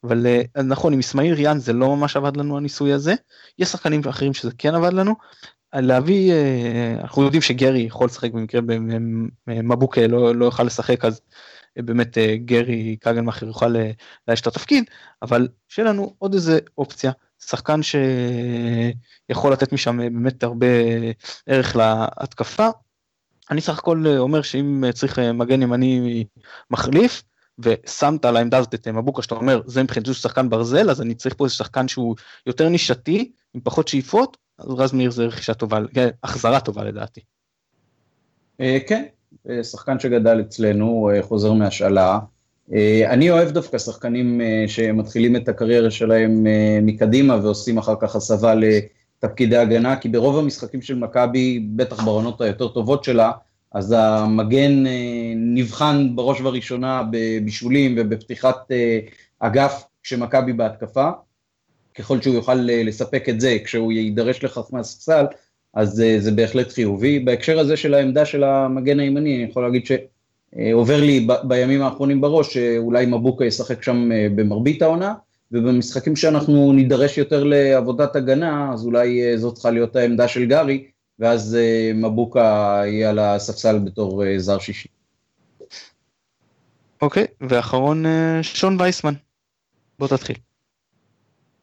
אבל 0.03 0.27
נכון, 0.63 0.93
עם 0.93 0.99
אסמאעיל 0.99 1.33
ריאן 1.33 1.59
זה 1.59 1.73
לא 1.73 1.95
ממש 1.95 2.15
עבד 2.15 2.37
לנו 2.37 2.57
הניסוי 2.57 2.93
הזה, 2.93 3.13
יש 3.59 3.69
שחקנים 3.69 4.01
אחרים 4.09 4.33
שזה 4.33 4.51
כן 4.57 4.75
עבד 4.75 4.93
לנו. 4.93 5.15
להביא, 5.75 6.33
אנחנו 7.01 7.23
יודעים 7.23 7.41
שגרי 7.41 7.79
יכול 7.79 8.05
לשחק 8.05 8.31
במקרה 8.31 8.61
מבוקה 9.47 10.07
לא, 10.07 10.35
לא 10.35 10.45
יוכל 10.45 10.63
לשחק, 10.63 11.05
אז 11.05 11.21
באמת 11.77 12.17
גרי 12.45 12.97
קגנמאכר 12.99 13.45
יוכל 13.45 13.67
לאייש 14.27 14.41
את 14.41 14.47
התפקיד, 14.47 14.83
אבל 15.21 15.47
שיהיה 15.67 15.89
לנו 15.89 16.15
עוד 16.17 16.33
איזה 16.33 16.59
אופציה 16.77 17.11
שחקן 17.47 17.79
שיכול 17.83 19.53
לתת 19.53 19.73
משם 19.73 19.97
באמת 19.97 20.43
הרבה 20.43 20.67
ערך 21.47 21.75
להתקפה. 21.75 22.67
אני 23.51 23.61
סך 23.61 23.79
הכל 23.79 24.03
אומר 24.17 24.41
שאם 24.41 24.83
צריך 24.93 25.19
מגן 25.19 25.61
ימני 25.61 26.25
מחליף, 26.71 27.23
ושמת 27.59 28.25
על 28.25 28.37
העמדה 28.37 28.57
הזאת 28.57 28.73
את 28.73 28.87
מבוקה 28.87 29.21
שאתה 29.21 29.35
אומר 29.35 29.61
זה 29.65 29.83
מבחינתי 29.83 30.13
שחקן 30.13 30.49
ברזל 30.49 30.89
אז 30.89 31.01
אני 31.01 31.15
צריך 31.15 31.35
פה 31.35 31.45
איזה 31.45 31.55
שחקן 31.55 31.87
שהוא 31.87 32.15
יותר 32.45 32.69
נישתי 32.69 33.31
עם 33.53 33.61
פחות 33.63 33.87
שאיפות 33.87 34.37
אז 34.57 34.69
רז 34.69 34.93
מאיר 34.93 35.11
זה 35.11 35.25
רכישה 35.25 35.53
טובה, 35.53 35.79
החזרה 36.23 36.59
טובה 36.59 36.83
לדעתי. 36.83 37.21
אה, 38.59 38.77
כן, 38.87 39.05
אה, 39.49 39.63
שחקן 39.63 39.99
שגדל 39.99 40.41
אצלנו, 40.41 41.09
אה, 41.13 41.23
חוזר 41.23 41.53
מהשאלה, 41.53 42.11
אה, 42.11 42.19
אני 43.07 43.29
אוהב 43.29 43.51
דווקא 43.51 43.77
שחקנים 43.77 44.41
אה, 44.41 44.63
שמתחילים 44.67 45.35
את 45.35 45.49
הקריירה 45.49 45.91
שלהם 45.91 46.47
אה, 46.47 46.79
מקדימה 46.81 47.35
ועושים 47.43 47.77
אחר 47.77 47.95
כך 47.99 48.15
הסבה 48.15 48.53
לתפקידי 48.55 49.57
הגנה, 49.57 49.95
כי 49.95 50.09
ברוב 50.09 50.37
המשחקים 50.37 50.81
של 50.81 50.95
מכבי, 50.95 51.59
בטח 51.75 52.03
בעונות 52.03 52.41
היותר 52.41 52.67
טובות 52.67 53.03
שלה, 53.03 53.31
אז 53.71 53.95
המגן 53.97 54.83
נבחן 55.35 56.15
בראש 56.15 56.41
ובראשונה 56.41 57.03
בבישולים 57.11 57.95
ובפתיחת 57.97 58.71
אגף 59.39 59.83
כשמכבי 60.03 60.53
בהתקפה. 60.53 61.09
ככל 61.95 62.21
שהוא 62.21 62.35
יוכל 62.35 62.53
לספק 62.55 63.29
את 63.29 63.41
זה 63.41 63.57
כשהוא 63.65 63.91
יידרש 63.91 64.43
לכך 64.43 64.73
מהספסל, 64.73 65.25
אז 65.73 66.03
זה 66.17 66.31
בהחלט 66.31 66.71
חיובי. 66.71 67.19
בהקשר 67.19 67.59
הזה 67.59 67.77
של 67.77 67.93
העמדה 67.93 68.25
של 68.25 68.43
המגן 68.43 68.99
הימני, 68.99 69.35
אני 69.35 69.49
יכול 69.51 69.63
להגיד 69.63 69.85
ש... 69.85 69.91
אה, 70.59 70.73
עובר 70.73 71.01
לי 71.01 71.19
ב- 71.19 71.47
בימים 71.47 71.81
האחרונים 71.81 72.21
בראש 72.21 72.53
שאולי 72.53 73.05
מבוקה 73.05 73.45
ישחק 73.45 73.83
שם 73.83 74.11
אה, 74.11 74.27
במרבית 74.35 74.81
העונה, 74.81 75.13
ובמשחקים 75.51 76.15
שאנחנו 76.15 76.73
נידרש 76.73 77.17
יותר 77.17 77.43
לעבודת 77.43 78.15
הגנה, 78.15 78.73
אז 78.73 78.85
אולי 78.85 79.23
אה, 79.23 79.37
זאת 79.37 79.53
צריכה 79.53 79.71
להיות 79.71 79.95
העמדה 79.95 80.27
של 80.27 80.45
גארי, 80.45 80.87
ואז 81.19 81.57
מבוקה 81.95 82.81
יהיה 82.85 83.09
על 83.09 83.19
הספסל 83.19 83.79
בתור 83.79 84.23
זר 84.37 84.59
שישי. 84.59 84.89
אוקיי, 87.01 87.23
okay, 87.23 87.45
ואחרון 87.49 88.05
שון 88.41 88.81
וייסמן, 88.81 89.13
בוא 89.99 90.07
תתחיל. 90.07 90.35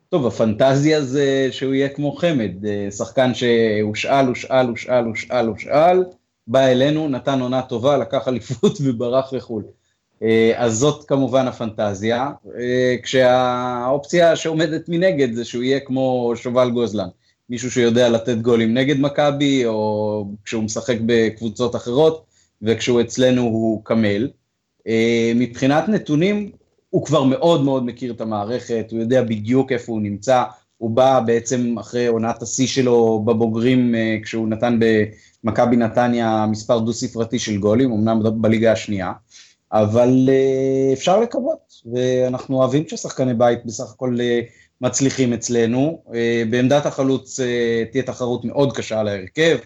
טוב, 0.09 0.26
הפנטזיה 0.26 1.03
זה 1.03 1.48
שהוא 1.50 1.74
יהיה 1.74 1.88
כמו 1.88 2.12
חמד, 2.12 2.53
שחקן 2.90 3.35
שהושאל, 3.35 4.26
הושאל, 4.26 4.66
הושאל, 4.66 5.05
הושאל, 5.05 5.46
הושאל, 5.46 6.03
בא 6.50 6.66
אלינו, 6.66 7.08
נתן 7.08 7.40
עונה 7.40 7.62
טובה, 7.62 7.96
לקח 7.96 8.28
אליפות 8.28 8.78
וברח 8.84 9.32
לחו"ל. 9.32 9.62
אז 10.56 10.78
זאת 10.78 11.04
כמובן 11.04 11.46
הפנטזיה, 11.46 12.30
כשהאופציה 13.02 14.36
שעומדת 14.36 14.88
מנגד 14.88 15.32
זה 15.32 15.44
שהוא 15.44 15.62
יהיה 15.62 15.80
כמו 15.80 16.32
שובל 16.36 16.70
גוזלן, 16.70 17.08
מישהו 17.50 17.70
שיודע 17.70 18.08
לתת 18.08 18.36
גולים 18.36 18.74
נגד 18.74 19.00
מכבי, 19.00 19.66
או 19.66 20.26
כשהוא 20.44 20.62
משחק 20.62 20.96
בקבוצות 21.06 21.76
אחרות, 21.76 22.24
וכשהוא 22.62 23.00
אצלנו 23.00 23.42
הוא 23.42 23.84
קמל. 23.84 24.28
מבחינת 25.34 25.88
נתונים, 25.88 26.50
הוא 26.90 27.06
כבר 27.06 27.24
מאוד 27.24 27.64
מאוד 27.64 27.86
מכיר 27.86 28.12
את 28.12 28.20
המערכת, 28.20 28.86
הוא 28.90 29.00
יודע 29.00 29.22
בדיוק 29.22 29.72
איפה 29.72 29.92
הוא 29.92 30.00
נמצא, 30.00 30.44
הוא 30.80 30.90
בא 30.90 31.20
בעצם 31.20 31.78
אחרי 31.78 32.06
עונת 32.06 32.42
השיא 32.42 32.66
שלו 32.66 33.22
בבוגרים, 33.26 33.94
אה, 33.94 34.16
כשהוא 34.22 34.48
נתן 34.48 34.78
במכבי 35.44 35.76
נתניה 35.76 36.46
מספר 36.50 36.79
דו-ספרתי 36.79 37.38
של 37.38 37.59
גולים, 37.59 37.92
אמנם 37.92 38.20
בליגה 38.42 38.72
השנייה, 38.72 39.12
אבל 39.72 40.29
אה, 40.29 40.92
אפשר 40.92 41.20
לקוות, 41.20 41.74
ואנחנו 41.92 42.57
אוהבים 42.57 42.88
ששחקני 42.88 43.35
בית 43.35 43.59
בסך 43.64 43.92
הכל 43.94 44.16
אה, 44.20 44.40
מצליחים 44.81 45.33
אצלנו. 45.33 46.03
בעמדת 46.50 46.87
החלוץ 46.87 47.40
תהיה 47.92 48.03
תחרות 48.03 48.44
מאוד 48.44 48.76
קשה 48.76 49.00
על 49.00 49.09
ההרכב, 49.09 49.59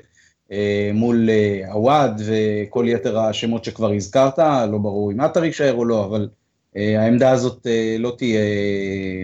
מול 0.95 1.29
עווד 1.73 2.23
וכל 2.27 2.87
יתר 2.89 3.19
השמות 3.19 3.65
שכבר 3.65 3.93
הזכרת, 3.93 4.39
לא 4.39 4.79
ברור 4.79 5.13
אם 5.13 5.21
עטר 5.21 5.45
יישאר 5.45 5.75
או 5.75 5.85
לא, 5.85 6.05
אבל 6.05 6.29
אה, 6.77 7.03
העמדה 7.03 7.31
הזאת 7.31 7.67
אה, 7.67 7.97
לא 7.99 8.15
תהיה 8.19 8.41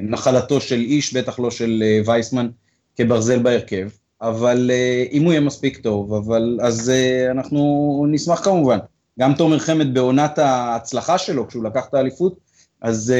נחלתו 0.02 0.60
של 0.60 0.80
איש, 0.80 1.14
בטח 1.14 1.38
לא 1.38 1.50
של 1.50 1.82
אה, 1.86 2.00
וייסמן 2.06 2.48
כברזל 2.96 3.42
בהרכב, 3.42 3.88
אבל 4.22 4.70
אם 5.12 5.22
הוא 5.24 5.32
יהיה 5.32 5.40
מספיק 5.40 5.78
טוב, 5.78 6.14
אבל 6.14 6.58
אז 6.62 6.92
אנחנו 7.30 8.06
נשמח 8.08 8.44
כמובן. 8.44 8.78
גם 9.20 9.34
תומר 9.34 9.58
חמד 9.58 9.94
בעונת 9.94 10.38
ההצלחה 10.38 11.18
שלו, 11.18 11.48
כשהוא 11.48 11.64
לקח 11.64 11.86
את 11.88 11.94
האליפות, 11.94 12.38
אז 12.80 13.14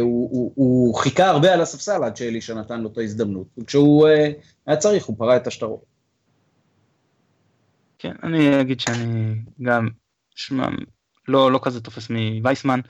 הוא, 0.00 0.28
הוא, 0.32 0.52
הוא 0.54 0.94
חיכה 0.94 1.26
הרבה 1.26 1.52
על 1.52 1.60
הספסל 1.60 2.04
עד 2.04 2.16
שאלישע 2.16 2.54
נתן 2.54 2.80
לו 2.80 2.88
את 2.92 2.98
ההזדמנות, 2.98 3.46
וכשהוא 3.58 4.08
היה 4.66 4.76
צריך, 4.76 5.04
הוא 5.04 5.16
פרע 5.18 5.36
את 5.36 5.46
השטרות. 5.46 5.84
כן, 7.98 8.12
אני 8.22 8.60
אגיד 8.60 8.80
שאני 8.80 9.34
גם, 9.62 9.88
שמע, 10.34 10.68
לא, 11.28 11.52
לא 11.52 11.60
כזה 11.62 11.80
תופס 11.80 12.10
מווייסמן. 12.10 12.80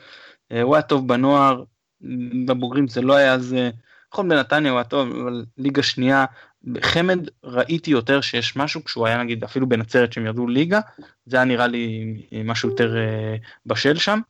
אה, 0.52 0.62
הוא 0.62 0.74
היה 0.74 0.82
טוב 0.82 1.08
בנוער, 1.08 1.64
בבוגרים 2.46 2.88
זה 2.88 3.00
לא 3.00 3.16
היה 3.16 3.34
אז, 3.34 3.56
נכון 4.12 4.28
בנתניה 4.28 4.70
הוא 4.70 4.78
היה 4.78 4.84
טוב, 4.84 5.08
אבל 5.08 5.44
ליגה 5.58 5.82
שנייה, 5.82 6.24
בחמד 6.64 7.28
ראיתי 7.44 7.90
יותר 7.90 8.20
שיש 8.20 8.56
משהו 8.56 8.84
כשהוא 8.84 9.06
היה 9.06 9.22
נגיד 9.22 9.44
אפילו 9.44 9.68
בנצרת 9.68 10.12
שהם 10.12 10.26
ירדו 10.26 10.46
ליגה, 10.46 10.80
זה 11.26 11.36
היה 11.36 11.44
נראה 11.44 11.66
לי 11.66 12.14
משהו 12.44 12.68
יותר 12.68 12.96
אה, 12.96 13.36
בשל 13.66 13.96
שם, 13.96 14.20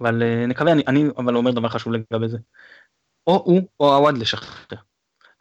אבל 0.00 0.22
אה, 0.22 0.46
נקווה, 0.46 0.72
אני, 0.72 0.82
אני 0.86 1.04
אבל 1.18 1.36
אומר 1.36 1.50
דבר 1.50 1.68
חשוב 1.68 1.92
לגבי 1.92 2.28
זה, 2.28 2.38
או 3.26 3.42
הוא 3.44 3.62
או 3.80 3.94
עווד 3.94 4.18
לשחרר. 4.18 4.78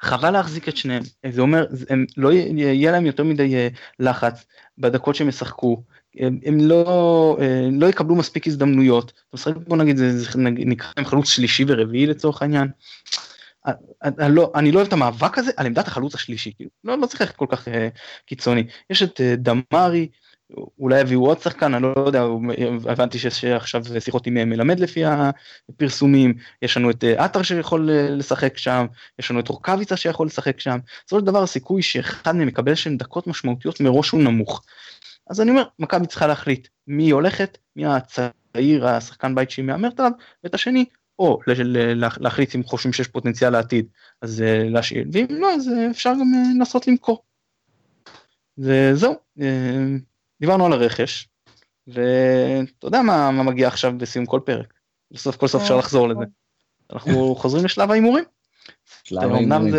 חבל 0.02 0.32
להחזיק 0.32 0.70
את 0.70 0.78
שניהם, 0.78 1.04
זה 1.30 1.42
אומר, 1.42 1.66
הם 1.90 2.06
לא 2.18 2.34
יהיה 2.34 2.92
להם 2.92 3.06
יותר 3.06 3.24
מדי 3.24 3.70
לחץ 4.00 4.46
בדקות 4.78 5.16
שהם 5.16 5.30
ישחקו, 5.30 5.84
הם, 6.16 6.40
הם 6.46 6.58
לא, 6.60 7.38
לא 7.72 7.88
יקבלו 7.88 8.16
מספיק 8.16 8.48
הזדמנויות, 8.48 9.24
בוא 9.68 9.78
נגיד 9.78 9.98
זה, 9.98 10.20
זה 10.20 10.30
נקרא 10.38 10.92
להם 10.98 11.06
חלוץ 11.06 11.30
שלישי 11.30 11.66
ורביעי 11.68 12.06
לצורך 12.08 12.42
העניין. 12.42 12.68
אה, 13.68 13.74
אה, 14.20 14.28
לא, 14.28 14.52
אני 14.56 14.72
לא 14.72 14.78
אוהב 14.78 14.88
את 14.88 14.94
המאבק 14.94 15.38
הזה 15.38 15.52
על 15.58 15.66
עמדת 15.66 15.88
החלוץ 15.88 16.16
השלישי, 16.16 16.54
כאילו, 16.56 16.70
לא, 16.84 16.98
לא 16.98 17.06
צריך 17.06 17.34
כל 17.36 17.46
כך 17.50 17.68
uh, 17.68 17.72
קיצוני. 18.26 18.64
יש 18.90 19.04
את 19.04 19.22
דמארי, 19.22 20.08
אולי 20.80 21.00
יביאו 21.02 21.26
עוד 21.26 21.40
שחקן, 21.40 21.74
אני 21.74 21.84
לא 21.84 22.04
יודע, 22.06 22.24
הבנתי 22.86 23.20
שיש 23.20 23.46
עכשיו 23.46 23.84
שיחות 24.00 24.28
עם 24.28 24.34
מלמד 24.34 24.80
לפי 24.80 25.04
הפרסומים, 25.06 26.34
יש 26.62 26.78
לנו 26.78 26.90
את 26.90 27.04
עטר 27.04 27.42
שיכול 27.42 27.90
לשחק 27.92 28.58
שם, 28.58 28.86
יש 29.20 29.32
לנו 29.32 29.40
את 29.40 29.48
רוקאביצה 29.48 29.98
שיכול 29.98 30.28
לשחק 30.28 30.60
שם, 30.60 30.78
בסופו 31.06 31.20
של 31.20 31.26
דבר 31.26 31.44
הסיכוי 31.44 31.82
שאחד 31.82 32.36
מהם 32.36 32.48
יקבל 32.48 32.76
שם 32.76 32.98
דקות 32.98 33.28
משמעותיות 33.28 33.80
מראש 33.80 34.10
הוא 34.10 34.22
נמוך. 34.22 34.64
אז 35.30 35.42
אני 35.42 35.52
אומר, 35.52 35.64
מכבי 35.80 36.08
צריכה 36.08 36.28
להחליט 36.28 36.68
מי 36.88 37.10
הולכת, 37.10 37.58
מי 37.76 37.86
הצעיר, 37.86 38.88
השחקן 38.88 39.36
בית 39.36 39.52
שהיא 39.52 39.66
מהמרת 39.66 40.00
עליו, 40.00 40.12
ואת 40.44 40.54
השני, 40.54 40.86
או 41.20 41.40
להחליט 42.20 42.56
אם 42.56 42.64
חושבים 42.64 42.94
שיש 42.94 43.08
פוטנציאל 43.08 43.50
לעתיד, 43.50 43.88
אז 44.22 44.42
אה, 44.42 44.70
להשאיר, 44.70 45.06
ואם 45.14 45.26
לא, 45.30 45.54
אז 45.54 45.70
אה, 45.70 45.92
אפשר 45.92 46.10
גם 46.10 46.34
אה, 46.36 46.54
לנסות 46.56 46.88
למכור. 46.88 47.24
וזהו, 48.58 49.16
דיברנו 50.40 50.66
על 50.66 50.74
הרכש, 50.74 51.28
ואתה 51.88 52.88
יודע 52.88 53.02
מה, 53.02 53.32
מה 53.32 53.44
מגיע 53.44 53.68
עכשיו 53.68 53.98
בסיום 53.98 54.26
כל 54.26 54.40
פרק. 54.46 54.74
בסוף 55.12 55.38
כל 55.38 55.48
סוף 55.48 55.62
אפשר 55.62 55.78
לחזור 55.78 56.10
לזה. 56.10 56.26
אנחנו 56.94 57.36
חוזרים 57.36 57.66
לשלב 57.66 57.92
ההימורים. 57.92 58.24
שלב 59.04 59.32
ההימורים. 59.32 59.74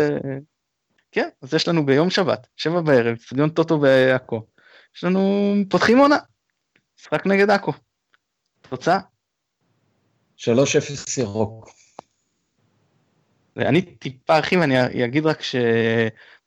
כן, 1.11 1.29
אז 1.41 1.53
יש 1.53 1.67
לנו 1.67 1.85
ביום 1.85 2.09
שבת, 2.09 2.47
שבע 2.55 2.81
בערב, 2.81 3.17
סטדיון 3.17 3.49
טוטו 3.49 3.79
בעכו. 3.79 4.45
יש 4.95 5.03
לנו, 5.03 5.53
פותחים 5.69 5.97
עונה, 5.97 6.17
משחק 6.99 7.25
נגד 7.25 7.49
עכו. 7.49 7.73
תוצאה? 8.69 8.99
3-0 10.41 11.19
ירוק. 11.21 11.69
אני 13.57 13.81
טיפה 13.81 14.35
ארחיב, 14.35 14.61
אני 14.61 15.05
אגיד 15.05 15.25
רק 15.25 15.41
ש... 15.41 15.55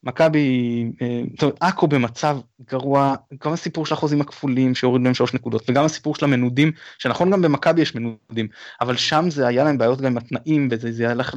מכבי, 0.04 0.84
אה, 1.02 1.20
זאת 1.32 1.42
אומרת, 1.42 1.56
עכו 1.60 1.88
במצב 1.88 2.38
גרוע, 2.70 3.14
גם 3.44 3.52
הסיפור 3.52 3.86
של 3.86 3.94
החוזים 3.94 4.20
הכפולים 4.20 4.74
שהוריד 4.74 5.02
להם 5.02 5.14
שלוש 5.14 5.34
נקודות, 5.34 5.70
וגם 5.70 5.84
הסיפור 5.84 6.14
של 6.14 6.24
המנודים, 6.24 6.72
שנכון 6.98 7.30
גם 7.30 7.42
במכבי 7.42 7.82
יש 7.82 7.94
מנודים, 7.94 8.48
אבל 8.80 8.96
שם 8.96 9.30
זה 9.30 9.46
היה 9.46 9.64
להם 9.64 9.78
בעיות 9.78 10.00
גם 10.00 10.06
עם 10.06 10.16
התנאים, 10.16 10.68
וזה 10.70 10.92
זה 10.92 11.10
הלך, 11.10 11.34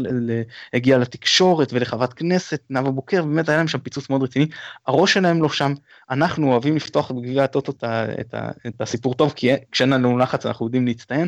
הגיע 0.74 0.98
לתקשורת 0.98 1.74
ולחברת 1.74 2.14
כנסת, 2.14 2.62
נאוה 2.70 2.92
בוקר, 2.92 3.24
באמת 3.24 3.50
היה 3.50 3.58
להם 3.58 3.68
שם 3.68 3.80
פיצוץ 3.80 4.10
מאוד 4.10 4.24
רציני, 4.24 4.48
הראש 4.88 5.14
שלהם 5.14 5.42
לא 5.42 5.50
שם, 5.50 5.74
אנחנו 6.10 6.52
אוהבים 6.52 6.76
לפתוח 6.76 7.12
בגביע 7.12 7.44
הטוטו 7.44 7.72
את, 7.72 7.84
את, 8.20 8.36
את 8.68 8.82
הסיפור 8.82 9.14
טוב, 9.14 9.34
כי 9.36 9.52
כשאין 9.72 9.90
לנו 9.90 10.18
לחץ 10.18 10.46
אנחנו 10.46 10.66
יודעים 10.66 10.88
להצטיין, 10.88 11.28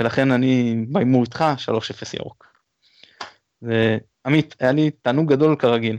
ולכן 0.00 0.30
אני 0.30 0.84
בהימור 0.88 1.22
איתך 1.22 1.44
3-0 1.68 1.72
ירוק. 2.14 2.51
ועמית, 3.62 4.54
היה 4.60 4.72
לי 4.72 4.90
תענוג 4.90 5.32
גדול 5.32 5.56
כרגיל. 5.56 5.98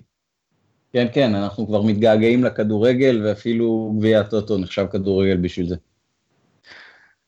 כן, 0.93 1.07
כן, 1.13 1.35
אנחנו 1.35 1.67
כבר 1.67 1.81
מתגעגעים 1.81 2.43
לכדורגל, 2.43 3.21
ואפילו 3.25 3.93
גביע 3.97 4.19
הטוטו 4.19 4.57
נחשב 4.57 4.85
כדורגל 4.91 5.37
בשביל 5.37 5.67
זה. 5.67 5.75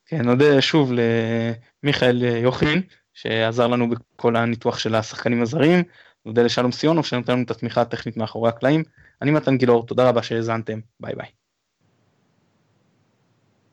כן, 0.06 0.22
נודה 0.22 0.62
שוב 0.62 0.92
למיכאל 1.84 2.24
יוחין, 2.24 2.82
שעזר 3.14 3.68
לנו 3.68 3.90
בכל 3.90 4.36
הניתוח 4.36 4.78
של 4.78 4.96
השחקנים 4.96 5.42
הזרים, 5.42 5.84
נודה 6.26 6.44
לשלום 6.44 6.72
סיונוב 6.72 7.06
שנותן 7.06 7.34
לנו 7.34 7.44
את 7.44 7.52
התמיכה 7.52 7.82
הטכנית 7.82 8.18
מאחורי 8.18 8.50
הקלעים. 8.50 8.84
אני 9.22 9.32
מתן 9.32 9.58
גילאור, 9.58 9.86
תודה 9.86 10.10
רבה 10.10 10.24
שהאזנתם, 10.24 10.80
ביי 11.00 11.16
ביי. 11.16 11.28